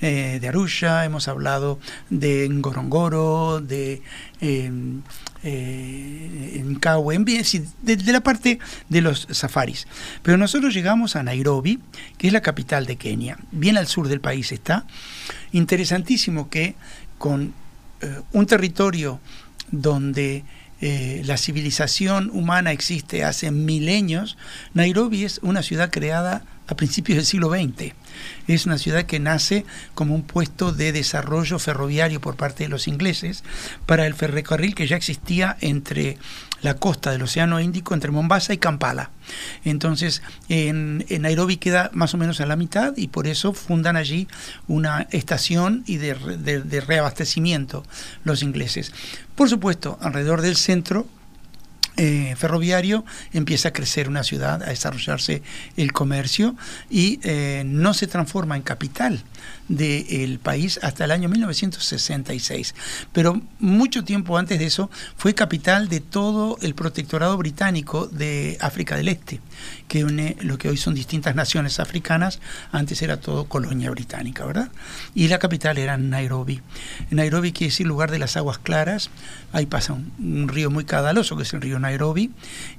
[0.00, 1.78] eh, de Arusha, hemos hablado
[2.10, 4.02] de Ngorongoro, de...
[4.40, 4.70] Eh,
[5.44, 9.86] eh, en Kawe, en, de, de, la parte de los safaris.
[10.22, 11.78] Pero nosotros llegamos a Nairobi,
[12.16, 14.84] que es la capital de Kenia, bien al sur del país está.
[15.52, 16.74] Interesantísimo que
[17.18, 17.54] con
[18.00, 19.20] eh, un territorio
[19.70, 20.44] donde
[20.80, 24.36] eh, la civilización humana existe hace milenios,
[24.74, 27.94] Nairobi es una ciudad creada a principios del siglo XX.
[28.46, 29.64] Es una ciudad que nace
[29.94, 33.42] como un puesto de desarrollo ferroviario por parte de los ingleses
[33.86, 36.18] para el ferrocarril que ya existía entre
[36.60, 39.10] la costa del Océano Índico, entre Mombasa y Kampala.
[39.64, 44.28] Entonces, en, Nairobi queda más o menos a la mitad y por eso fundan allí
[44.66, 47.84] una estación y de, de reabastecimiento
[48.24, 48.92] los ingleses.
[49.34, 51.06] Por supuesto, alrededor del centro
[51.98, 55.42] eh, ferroviario, empieza a crecer una ciudad, a desarrollarse
[55.76, 56.54] el comercio
[56.88, 59.24] y eh, no se transforma en capital
[59.68, 62.74] del país hasta el año 1966.
[63.12, 68.96] Pero mucho tiempo antes de eso fue capital de todo el protectorado británico de África
[68.96, 69.40] del Este,
[69.86, 72.40] que une lo que hoy son distintas naciones africanas,
[72.72, 74.70] antes era todo colonia británica, ¿verdad?
[75.14, 76.60] Y la capital era Nairobi.
[77.10, 79.10] Nairobi quiere decir lugar de las aguas claras,
[79.52, 82.32] ahí pasa un, río muy caudaloso que es el río Nairobi,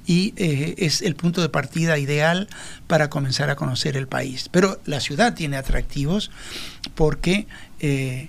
[0.06, 2.48] y eh, es el punto de partida ideal
[2.86, 4.48] para comenzar a conocer el país.
[4.50, 6.30] Pero la ciudad tiene atractivos
[6.94, 7.46] porque
[7.80, 8.28] eh,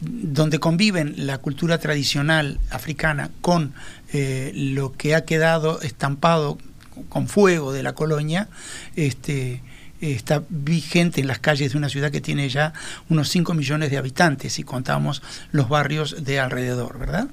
[0.00, 3.74] donde conviven la cultura tradicional africana con
[4.12, 6.58] eh, lo que ha quedado estampado
[7.08, 8.48] con fuego de la colonia,
[8.96, 9.62] este,
[10.00, 12.72] está vigente en las calles de una ciudad que tiene ya
[13.08, 17.28] unos 5 millones de habitantes si contamos los barrios de alrededor, ¿verdad?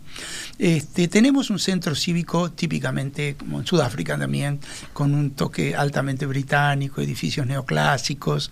[0.58, 4.60] Este, tenemos un centro cívico típicamente, como en Sudáfrica también,
[4.94, 8.52] con un toque altamente británico, edificios neoclásicos,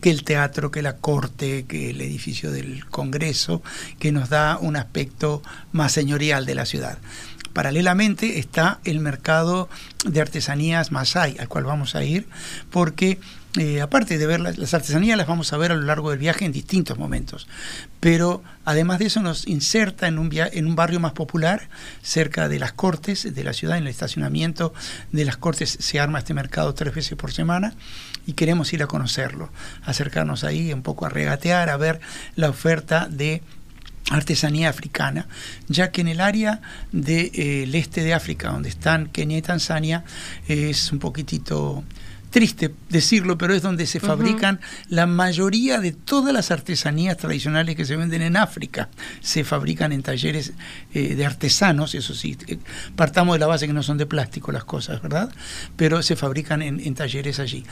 [0.00, 3.62] que el teatro, que la corte, que el edificio del Congreso,
[3.98, 5.42] que nos da un aspecto
[5.72, 6.98] más señorial de la ciudad.
[7.52, 9.68] Paralelamente está el mercado
[10.06, 12.28] de artesanías Masai, al cual vamos a ir,
[12.70, 13.18] porque
[13.58, 16.44] eh, aparte de ver las, artesanías, las vamos a ver a lo largo del viaje
[16.44, 17.48] en distintos momentos.
[18.00, 21.68] Pero además de eso nos inserta en un, en un barrio más popular,
[22.02, 24.72] cerca de las Cortes de la ciudad, en el estacionamiento
[25.12, 27.74] de las Cortes se arma este mercado tres veces por semana
[28.26, 29.50] y queremos ir a conocerlo,
[29.84, 32.00] acercarnos ahí un poco a regatear, a ver
[32.36, 33.42] la oferta de
[34.10, 35.26] artesanía africana,
[35.68, 36.60] ya que en el área
[36.92, 37.30] del
[37.74, 40.04] eh, este de África, donde están Kenia y Tanzania,
[40.46, 41.84] es un poquitito
[42.30, 47.84] triste decirlo, pero es donde se fabrican la mayoría de todas las artesanías tradicionales que
[47.84, 48.88] se venden en África.
[49.20, 50.52] Se fabrican en talleres
[50.94, 52.58] eh, de artesanos, eso sí, eh,
[52.96, 55.32] partamos de la base que no son de plástico las cosas, ¿verdad?
[55.76, 57.64] Pero se fabrican en, talleres allí.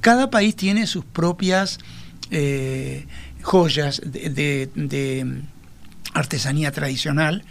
[0.00, 1.78] Cada país tiene sus propias
[2.30, 3.06] eh,
[3.42, 5.42] joyas de
[6.14, 7.44] artesanía tradicional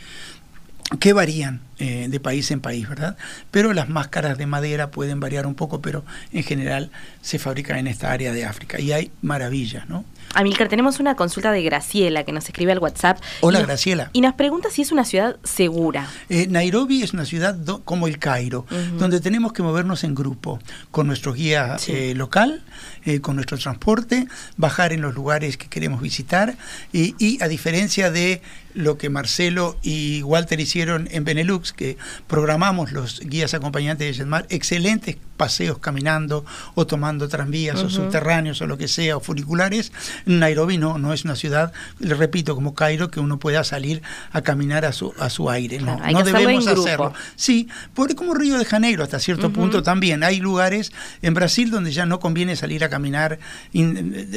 [0.99, 3.17] que varían eh, de país en país, ¿verdad?
[3.49, 6.91] Pero las máscaras de madera pueden variar un poco, pero en general
[7.23, 10.05] se fabrican en esta área de África y hay maravillas, ¿no?
[10.33, 13.19] Amilcar, tenemos una consulta de Graciela que nos escribe al WhatsApp.
[13.41, 14.09] Hola, Graciela.
[14.13, 16.07] Y nos pregunta si es una ciudad segura.
[16.29, 18.65] Eh, Nairobi es una ciudad como el Cairo,
[18.97, 20.59] donde tenemos que movernos en grupo,
[20.91, 22.63] con nuestro guía eh, local,
[23.03, 26.55] eh, con nuestro transporte, bajar en los lugares que queremos visitar
[26.93, 28.41] y, y a diferencia de
[28.73, 31.97] lo que Marcelo y Walter hicieron en Benelux, que
[32.27, 38.67] programamos los guías acompañantes de Jetmar, excelentes paseos caminando o tomando tranvías o subterráneos o
[38.67, 39.91] lo que sea, o funiculares.
[40.27, 44.43] Nairobi no, no es una ciudad, le repito, como Cairo, que uno pueda salir a
[44.43, 45.79] caminar a su, a su aire.
[45.79, 47.15] no, no debemos hacerlo.
[47.35, 50.23] Sí, por, como Río de Janeiro hasta cierto punto también.
[50.23, 50.91] Hay lugares
[51.23, 53.39] en Brasil donde ya no conviene salir a caminar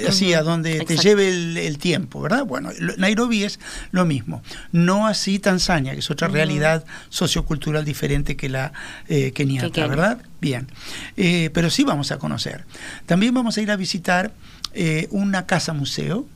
[0.08, 2.46] así a donde te lleve el, tiempo, ¿verdad?
[2.46, 4.42] Bueno, Nairobi es lo mismo.
[4.72, 8.72] No así Tanzania, que es otra realidad sociocultural diferente que la
[9.08, 10.22] eh, keniata, ¿verdad?
[10.44, 10.68] Bien,
[11.16, 12.64] eh, pero sí vamos a conocer.
[13.06, 14.32] También vamos a ir a visitar
[14.72, 16.26] eh, una casa museo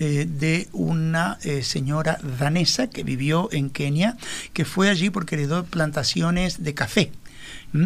[0.00, 4.16] eh, de una señora danesa que vivió en Kenia,
[4.52, 7.12] que fue allí porque heredó plantaciones de café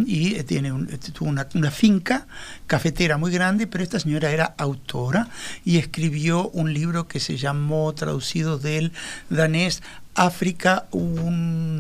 [0.07, 0.71] y tiene
[1.15, 2.27] tuvo una, una, finca
[2.67, 5.29] cafetera muy grande, pero esta señora era autora
[5.65, 8.93] y escribió un libro que se llamó, traducido del
[9.31, 9.83] danés,
[10.19, 11.79] África un,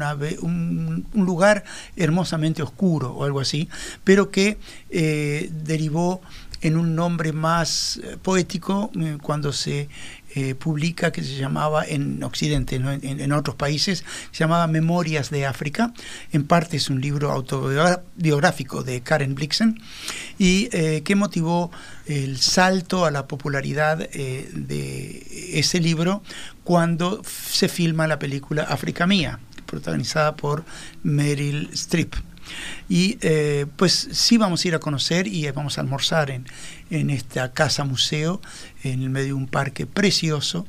[1.13, 1.65] lugar
[1.97, 3.69] hermosamente oscuro o algo así,
[4.05, 4.59] pero que
[4.91, 6.21] eh, derivó
[6.61, 9.89] en un nombre más eh, poético eh, cuando se
[10.61, 15.93] publica que se llamaba en Occidente, en, otros países, se llamaba Memorias de África.
[16.31, 19.81] En parte es un libro autobiográfico de Karen Blixen
[20.39, 21.73] y que motivó
[22.07, 26.23] el salto a la popularidad de ese libro
[26.69, 30.67] cuando se filma la película África Mía, protagonizada por
[31.03, 32.15] Meryl Streep.
[32.91, 36.45] Y eh, pues sí vamos a ir a conocer y vamos a almorzar en,
[36.91, 38.43] en esta casa museo,
[38.83, 40.67] en el medio de un parque precioso.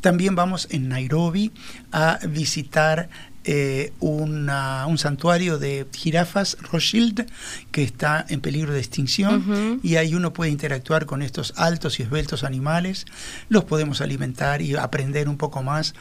[0.00, 1.52] También vamos en Nairobi
[1.92, 3.08] a visitar
[3.48, 7.26] eh, un santuario de jirafas, Rothschild,
[7.70, 12.02] que está en peligro de extinción, y ahí uno puede interactuar con estos altos y
[12.02, 13.06] esbeltos animales,
[13.48, 15.94] los podemos alimentar y aprender un poco más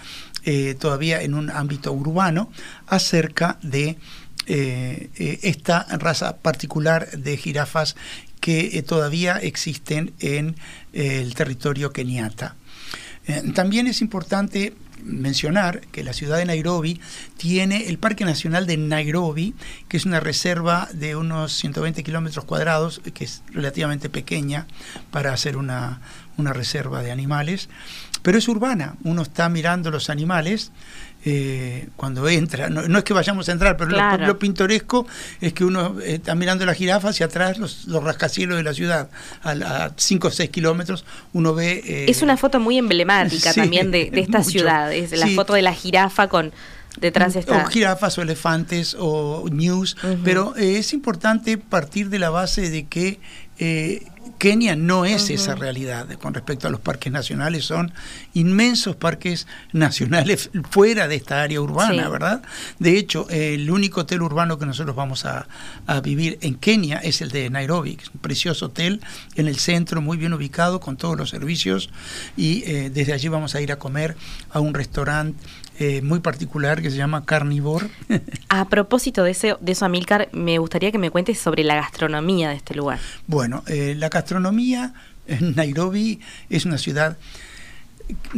[0.44, 2.50] eh, todavía en un ámbito urbano
[2.88, 4.00] acerca de
[4.48, 7.96] eh, esta raza particular de jirafas
[8.40, 10.56] que todavía existen en
[10.94, 12.56] el territorio keniata.
[13.54, 14.74] también es importante
[15.06, 17.00] mencionar que la ciudad de Nairobi
[17.38, 19.56] tiene el Parque Nacional de Nairobi,
[19.88, 24.68] que es una reserva de unos 120 kilómetros cuadrados, que es relativamente pequeña
[25.12, 26.02] para hacer una,
[26.38, 27.70] una reserva de animales,
[28.22, 28.96] pero es urbana.
[29.04, 30.72] Uno está mirando los animales
[31.28, 32.70] eh, cuando entra.
[32.70, 35.08] No, es que vayamos a entrar, pero lo, pintoresco
[35.42, 39.10] es que uno eh, está mirando la jirafa hacia atrás, los, rascacielos de la ciudad,
[39.44, 41.04] a 5 o 6 kilómetros,
[41.34, 41.82] uno ve...
[41.84, 45.74] Eh, es una foto muy emblemática también de, esta ciudad, es la foto de la
[45.74, 46.54] jirafa con...
[47.00, 47.64] Detrás está.
[47.64, 53.20] O jirafas o elefantes o news, pero es importante partir de la base de que
[54.38, 57.94] Kenia no es esa realidad con respecto a los parques nacionales, son
[58.34, 62.42] inmensos parques nacionales fuera de esta área urbana, ¿verdad?
[62.80, 65.48] De hecho, el único hotel urbano que nosotros vamos a,
[66.04, 69.02] vivir en Kenia es el de Nairobi, un precioso hotel
[69.36, 71.90] en el centro, muy bien ubicado, con todos los servicios,
[72.36, 74.16] y eh, desde allí vamos a ir a comer
[74.52, 75.40] a un restaurante
[75.80, 77.90] eh, muy particular que se llama Carnivore.
[78.50, 82.50] a propósito de, ese, de eso, Amilcar, me gustaría que me cuentes sobre la gastronomía
[82.50, 83.00] de este lugar.
[83.28, 84.94] Bueno, eh, la gastronomía
[85.28, 86.20] en Nairobi
[86.50, 87.18] es una ciudad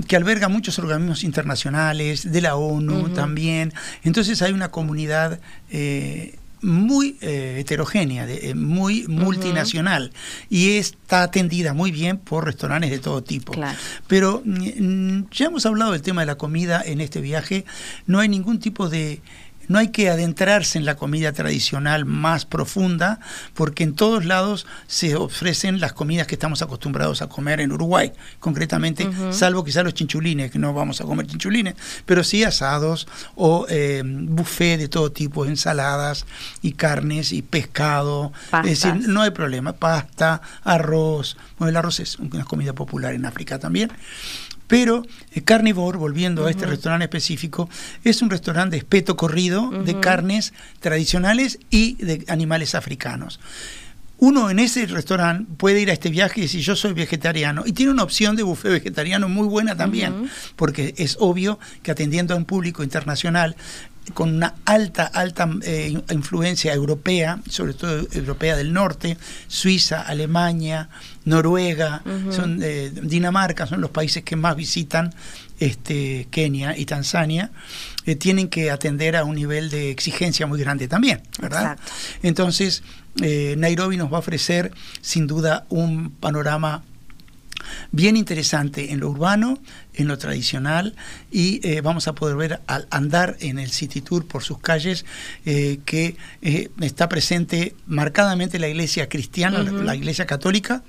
[0.08, 3.74] que alberga muchos organismos internacionales, de la ONU también.
[4.04, 10.12] Entonces hay una comunidad eh, muy eh, heterogénea, de, eh, muy multinacional
[10.50, 13.54] y está atendida muy bien por restaurantes de todo tipo.
[14.08, 17.66] Pero mm, ya hemos hablado del tema de la comida en este viaje,
[18.06, 19.22] no hay ningún tipo de
[19.68, 23.20] no hay que adentrarse en la comida tradicional más profunda,
[23.54, 28.12] porque en todos lados se ofrecen las comidas que estamos acostumbrados a comer en Uruguay,
[28.40, 33.66] concretamente, salvo quizás los chinchulines, que no vamos a comer chinchulines, pero sí asados o
[33.70, 36.26] eh, buffet de todo tipo, ensaladas
[36.62, 38.32] y carnes y pescado.
[38.64, 41.38] Es decir, no hay problema, pasta, arroz.
[41.58, 43.92] Bueno, el arroz es una comida popular en África también.
[44.68, 47.70] Pero eh, Carnivore, volviendo a este restaurante específico,
[48.04, 53.40] es un restaurante de espeto corrido de carnes tradicionales y de animales africanos.
[54.20, 57.74] Uno en ese restaurante puede ir a este viaje y decir yo soy vegetariano y
[57.74, 62.38] tiene una opción de buffet vegetariano muy buena también, porque es obvio que atendiendo a
[62.38, 63.56] un público internacional
[64.14, 70.90] con una alta, alta eh, influencia europea, sobre todo europea del norte, Suiza, Alemania,
[71.26, 72.02] Noruega,
[72.32, 75.14] son, eh, Dinamarca, son los países que más visitan
[75.60, 77.52] este, Kenia y Tanzania,
[78.06, 81.78] eh, tienen que atender a un nivel de exigencia muy grande también, ¿verdad?
[82.24, 82.84] Entonces,
[83.16, 86.84] Nairobi nos va a ofrecer sin duda un panorama
[87.92, 89.60] bien interesante en lo urbano,
[89.94, 90.96] en lo tradicional
[91.32, 95.06] y eh, vamos a poder ver al andar en el City Tour por sus calles
[95.46, 100.84] eh, que eh, está presente marcadamente la iglesia cristiana, la iglesia católica,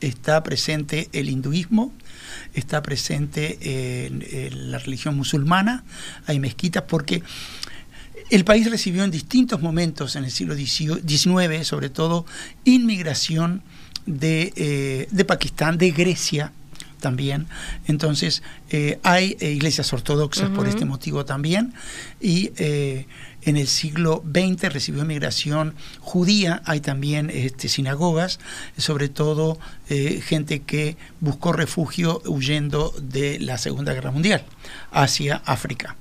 [0.00, 1.92] está presente el hinduismo,
[2.54, 4.10] está presente
[4.52, 5.84] la religión musulmana,
[6.26, 7.22] hay mezquitas porque
[8.30, 12.26] el país recibió en distintos momentos en el siglo XIX, sobre todo,
[12.64, 13.62] inmigración
[14.06, 16.52] de, de Pakistán, de Grecia,
[17.00, 17.46] también.
[17.86, 21.74] Entonces, eh, hay eh, iglesias ortodoxas por este motivo también.
[22.20, 23.06] Y eh,
[23.42, 28.40] en el siglo XX recibió inmigración judía, hay también este, sinagogas,
[28.76, 34.44] sobre todo gente que buscó refugio huyendo de la Segunda Guerra Mundial
[34.90, 35.94] hacia África.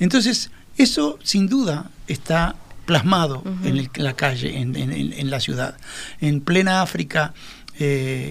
[0.00, 2.56] Entonces, eso sin duda está
[2.90, 5.76] plasmado en, la calle, en, la ciudad.
[6.20, 7.32] En plena África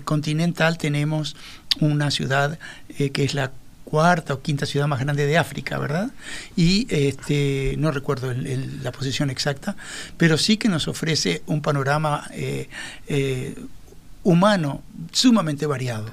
[0.03, 1.35] continental tenemos
[1.79, 2.59] una ciudad
[2.97, 3.51] eh, que es la
[3.83, 6.11] cuarta o quinta ciudad más grande de África, ¿verdad?
[6.55, 9.75] Y este, no recuerdo la posición exacta,
[10.17, 12.69] pero sí que nos ofrece un panorama eh,
[13.07, 13.55] eh,
[14.23, 16.07] humano sumamente variado.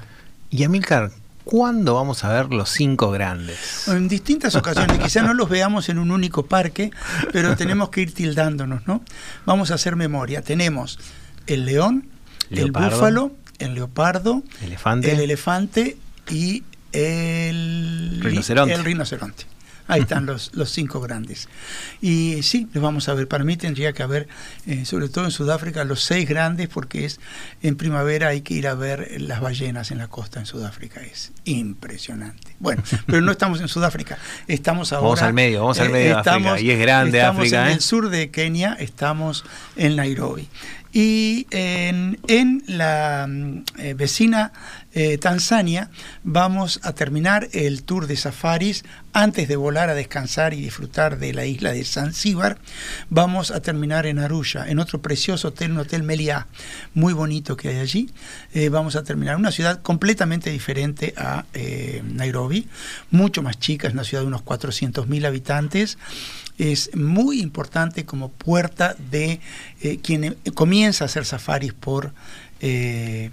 [0.49, 1.11] Y Amilcar,
[1.47, 3.87] ¿cuándo vamos a ver los cinco grandes?
[3.87, 6.91] En distintas ocasiones, quizás no los veamos en un único parque,
[7.31, 9.01] pero tenemos que ir tildándonos, ¿no?
[9.45, 10.41] Vamos a hacer memoria.
[10.41, 10.99] Tenemos
[11.47, 12.09] el león,
[12.51, 15.11] el búfalo, el leopardo, elefante.
[15.11, 15.97] el elefante
[16.29, 18.73] y el rinoceronte.
[18.73, 19.45] El rinoceronte.
[19.87, 21.47] Ahí están los, los cinco grandes.
[22.01, 23.27] Y sí, los vamos a ver.
[23.27, 24.27] Para mí tendría que haber,
[24.65, 27.19] eh, sobre todo en Sudáfrica, los seis grandes, porque es
[27.61, 31.01] en primavera hay que ir a ver las ballenas en la costa en Sudáfrica.
[31.01, 32.55] Es impresionante.
[32.59, 34.17] Bueno, pero no estamos en Sudáfrica.
[34.47, 35.03] Estamos ahora.
[35.03, 36.59] Vamos al medio, vamos al medio de África.
[36.59, 37.65] Y es grande estamos África.
[37.65, 37.73] En ¿eh?
[37.73, 40.47] el sur de Kenia, estamos en Nairobi.
[40.99, 44.51] Y en, la mm, eh, vecina
[44.93, 45.91] eh, Tanzania
[46.23, 48.83] vamos a terminar el tour de safaris
[49.13, 52.57] antes de volar a descansar y disfrutar de la isla de Zanzíbar.
[53.11, 56.47] Vamos a terminar en Arusha, en otro precioso hotel, un hotel Meliá,
[56.95, 58.09] muy bonito que hay allí.
[58.55, 62.67] Eh, vamos a terminar en una ciudad completamente diferente a eh, Nairobi,
[63.11, 65.99] mucho más chica, es una ciudad de unos 400.000 habitantes
[66.57, 69.39] es muy importante como puerta de
[69.81, 72.13] eh, quien eh, comienza a hacer safaris por
[72.59, 73.29] eh,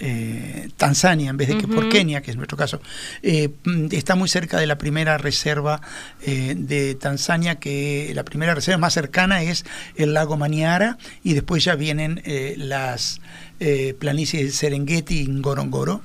[0.00, 1.88] eh, Tanzania en vez de que por.
[1.90, 2.80] Kenia, que es nuestro caso.
[3.22, 5.80] Eh, mm, está muy cerca de la primera reserva
[6.22, 9.64] eh, de Tanzania, que la primera reserva más cercana es
[9.96, 13.20] el lago Maniara y después ya vienen eh, las
[13.60, 16.02] eh, planicies de Serengeti y Ngorongoro.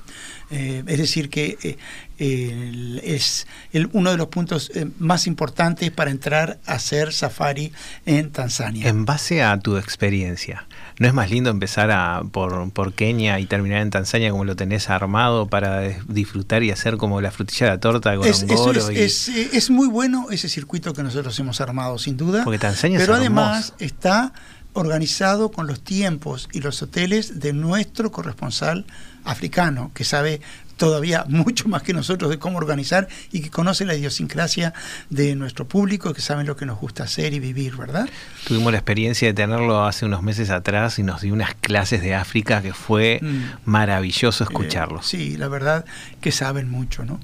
[0.50, 1.76] Eh, es decir, que eh,
[2.18, 7.72] el- es el- uno de los puntos eh, más importantes para entrar a hacer safari
[8.04, 8.88] en Tanzania.
[8.88, 10.66] En base a tu experiencia,
[10.98, 14.56] ¿no es más lindo empezar a, por, por Kenia y terminar en Tanzania como lo
[14.56, 18.90] tenés armado para disfrutar y hacer como la frutilla de la torta de Es, es,
[18.90, 22.44] y- es, eh, es muy bueno ese circuito que nosotros hemos armado, sin duda.
[22.44, 24.32] Porque Tanzania es pero además está
[24.72, 28.84] organizado con los tiempos y los hoteles de nuestro corresponsal
[29.24, 30.40] africano, que sabe
[30.76, 34.74] todavía mucho más que nosotros de cómo organizar y que conoce la idiosincrasia
[35.10, 38.08] de nuestro público, que saben lo que nos gusta hacer y vivir, ¿verdad?
[38.46, 42.14] Tuvimos la experiencia de tenerlo hace unos meses atrás y nos dio unas clases de
[42.14, 43.42] África que fue Mm.
[43.64, 45.06] maravilloso Eh, escucharlos.
[45.06, 45.84] sí, la verdad
[46.20, 47.18] que saben mucho, ¿no?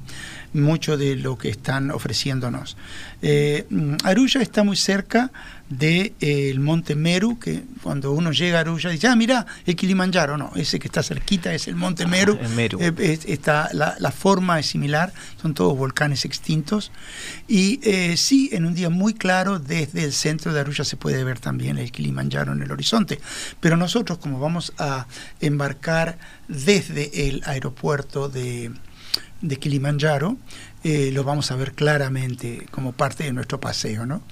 [0.55, 2.77] Mucho de lo que están ofreciéndonos.
[3.23, 3.67] Eh,
[4.05, 5.31] Arusha está muy cerca
[5.71, 10.53] del Monte Meru, que cuando uno llega a Arusha dice, ah, mira, el Kilimanjaro, no,
[10.55, 12.37] ese que está cerquita es el Monte Meru.
[12.39, 12.79] el Meru.
[12.83, 16.93] Eh, es- está, la, la forma es similar, son todos volcanes extintos.
[17.49, 21.25] Y eh, sí, en un día muy claro, desde el centro de Arusha se puede
[21.25, 23.19] ver también el Kilimanjaro en el horizonte.
[23.61, 25.07] Pero nosotros, como vamos a
[25.41, 28.73] embarcar desde el aeropuerto de,
[29.43, 30.39] de Kilimanjaro,
[30.85, 34.07] eh, lo vamos a ver claramente como parte de nuestro paseo.
[34.07, 34.23] ¿no?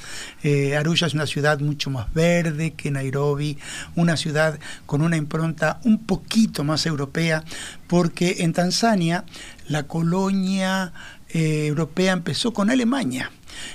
[0.43, 3.59] Eh, Arusha es una ciudad mucho más verde que Nairobi,
[3.97, 7.45] una ciudad con una impronta un poquito más europea,
[7.87, 9.25] porque en Tanzania
[9.69, 10.93] la colonia
[11.29, 13.31] eh, europea empezó con Alemania.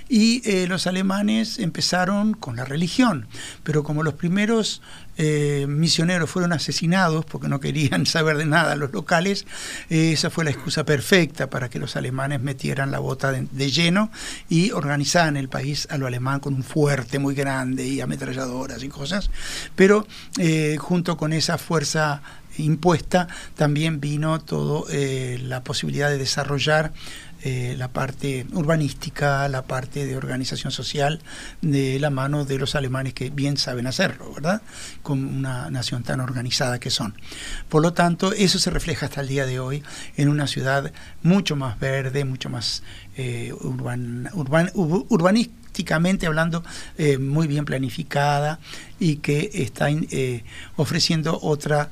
[0.09, 3.27] Y los alemanes empezaron con la religión,
[3.61, 4.81] pero como los primeros
[5.17, 9.45] eh, misioneros fueron asesinados porque no querían saber de nada los locales,
[9.89, 14.11] eh, esa fue la excusa perfecta para que los alemanes metieran la bota de, lleno
[14.49, 18.89] y organizaran el país a lo alemán con un fuerte muy grande y ametralladoras y
[18.89, 19.29] cosas.
[19.75, 20.07] Pero
[20.37, 22.21] eh, junto con esa fuerza
[22.57, 26.93] impuesta también vino todo eh, la posibilidad de desarrollar
[27.47, 31.21] eh, la parte urbanística, la parte de organización social
[31.61, 34.63] de la mano de los alemanes que bien saben hacerlo, ¿verdad?
[35.03, 37.13] Como una nación tan organizada que son.
[37.69, 39.83] Por lo tanto, eso se refleja hasta el día de hoy
[40.17, 40.91] en una ciudad
[41.21, 42.81] mucho más verde, mucho más
[43.15, 43.53] eh,
[46.25, 46.63] hablando,
[46.97, 48.59] eh, muy bien planificada
[48.99, 50.43] y que está eh,
[50.77, 51.91] ofreciendo otra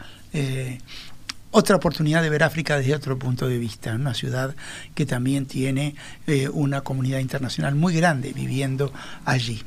[1.53, 4.55] otra oportunidad de ver África desde otro punto de vista, una ciudad
[4.95, 5.95] que también tiene
[6.25, 8.91] eh, una comunidad internacional muy grande viviendo
[9.23, 9.61] allí.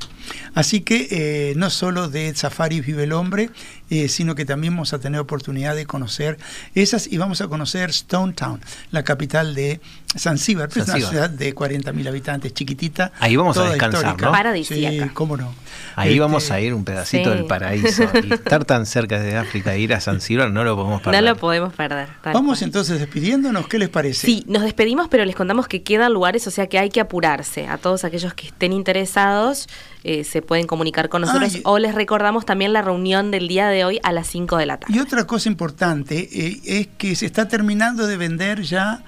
[0.53, 3.49] Así que eh, no solo de safari vive el hombre,
[3.89, 6.37] eh, sino que también vamos a tener oportunidad de conocer
[6.75, 8.61] esas y vamos a conocer Stone Town,
[8.91, 9.79] la capital de
[10.17, 13.11] Zanzíbar, que es una ciudad de 40.000 habitantes, chiquitita.
[13.19, 14.25] Ahí vamos a descansar, histórica.
[14.25, 14.31] ¿no?
[14.31, 15.05] Paradisíaca.
[15.05, 15.53] Sí, cómo no.
[15.95, 17.35] Ahí Este, vamos a ir un pedacito Sí.
[17.37, 18.03] del paraíso.
[18.23, 21.23] Y estar tan cerca de África e ir a Zanzíbar no lo podemos perder.
[21.23, 22.07] No lo podemos perder.
[22.23, 22.67] Vamos cual.
[22.67, 24.25] entonces despidiéndonos, ¿qué les parece?
[24.25, 27.67] Sí, nos despedimos, pero les contamos que quedan lugares, o sea que hay que apurarse.
[27.67, 29.67] A todos aquellos que estén interesados
[30.03, 31.61] eh, se pueden comunicar con nosotros Ay.
[31.65, 34.77] o les recordamos también la reunión del día de hoy a las 5 de la
[34.77, 34.93] tarde.
[34.95, 39.03] Y otra cosa importante eh, es que se está terminando de vender ya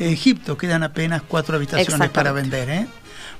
[0.00, 0.56] eh, Egipto.
[0.56, 2.68] Quedan apenas cuatro habitaciones para vender.
[2.70, 2.86] ¿eh?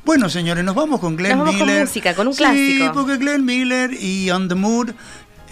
[0.04, 1.86] Bueno, señores, nos vamos con Glenn Nos vamos con Miller.
[1.86, 2.92] música, con un Sí, clásico.
[2.92, 4.90] porque Glenn Miller y On the Mood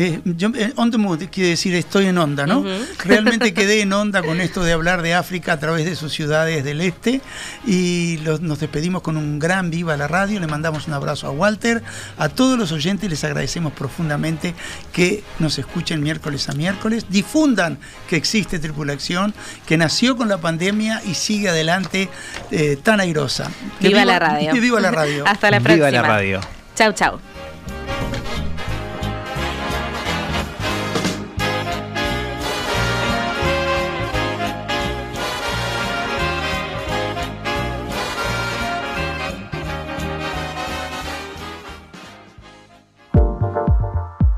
[0.02, 2.64] Eh, yo, eh, on the mood quiere decir estoy en onda, ¿no?
[3.04, 6.64] Realmente quedé en onda con esto de hablar de África a través de sus ciudades
[6.64, 7.20] del este
[7.64, 10.40] y nos despedimos con un gran viva a la radio.
[10.40, 11.84] Le mandamos un abrazo a Walter,
[12.18, 14.56] a todos los oyentes les agradecemos profundamente
[14.92, 17.78] que nos escuchen miércoles a miércoles, difundan
[18.08, 19.32] que existe Tripulación,
[19.66, 22.08] que nació con la pandemia y sigue adelante
[22.50, 23.52] eh, tan airosa.
[23.78, 24.52] Viva, la radio.
[24.60, 25.24] Viva la radio.
[25.28, 25.86] Hasta la próxima.
[25.86, 26.40] Viva la radio.
[26.74, 27.20] Chau, chau.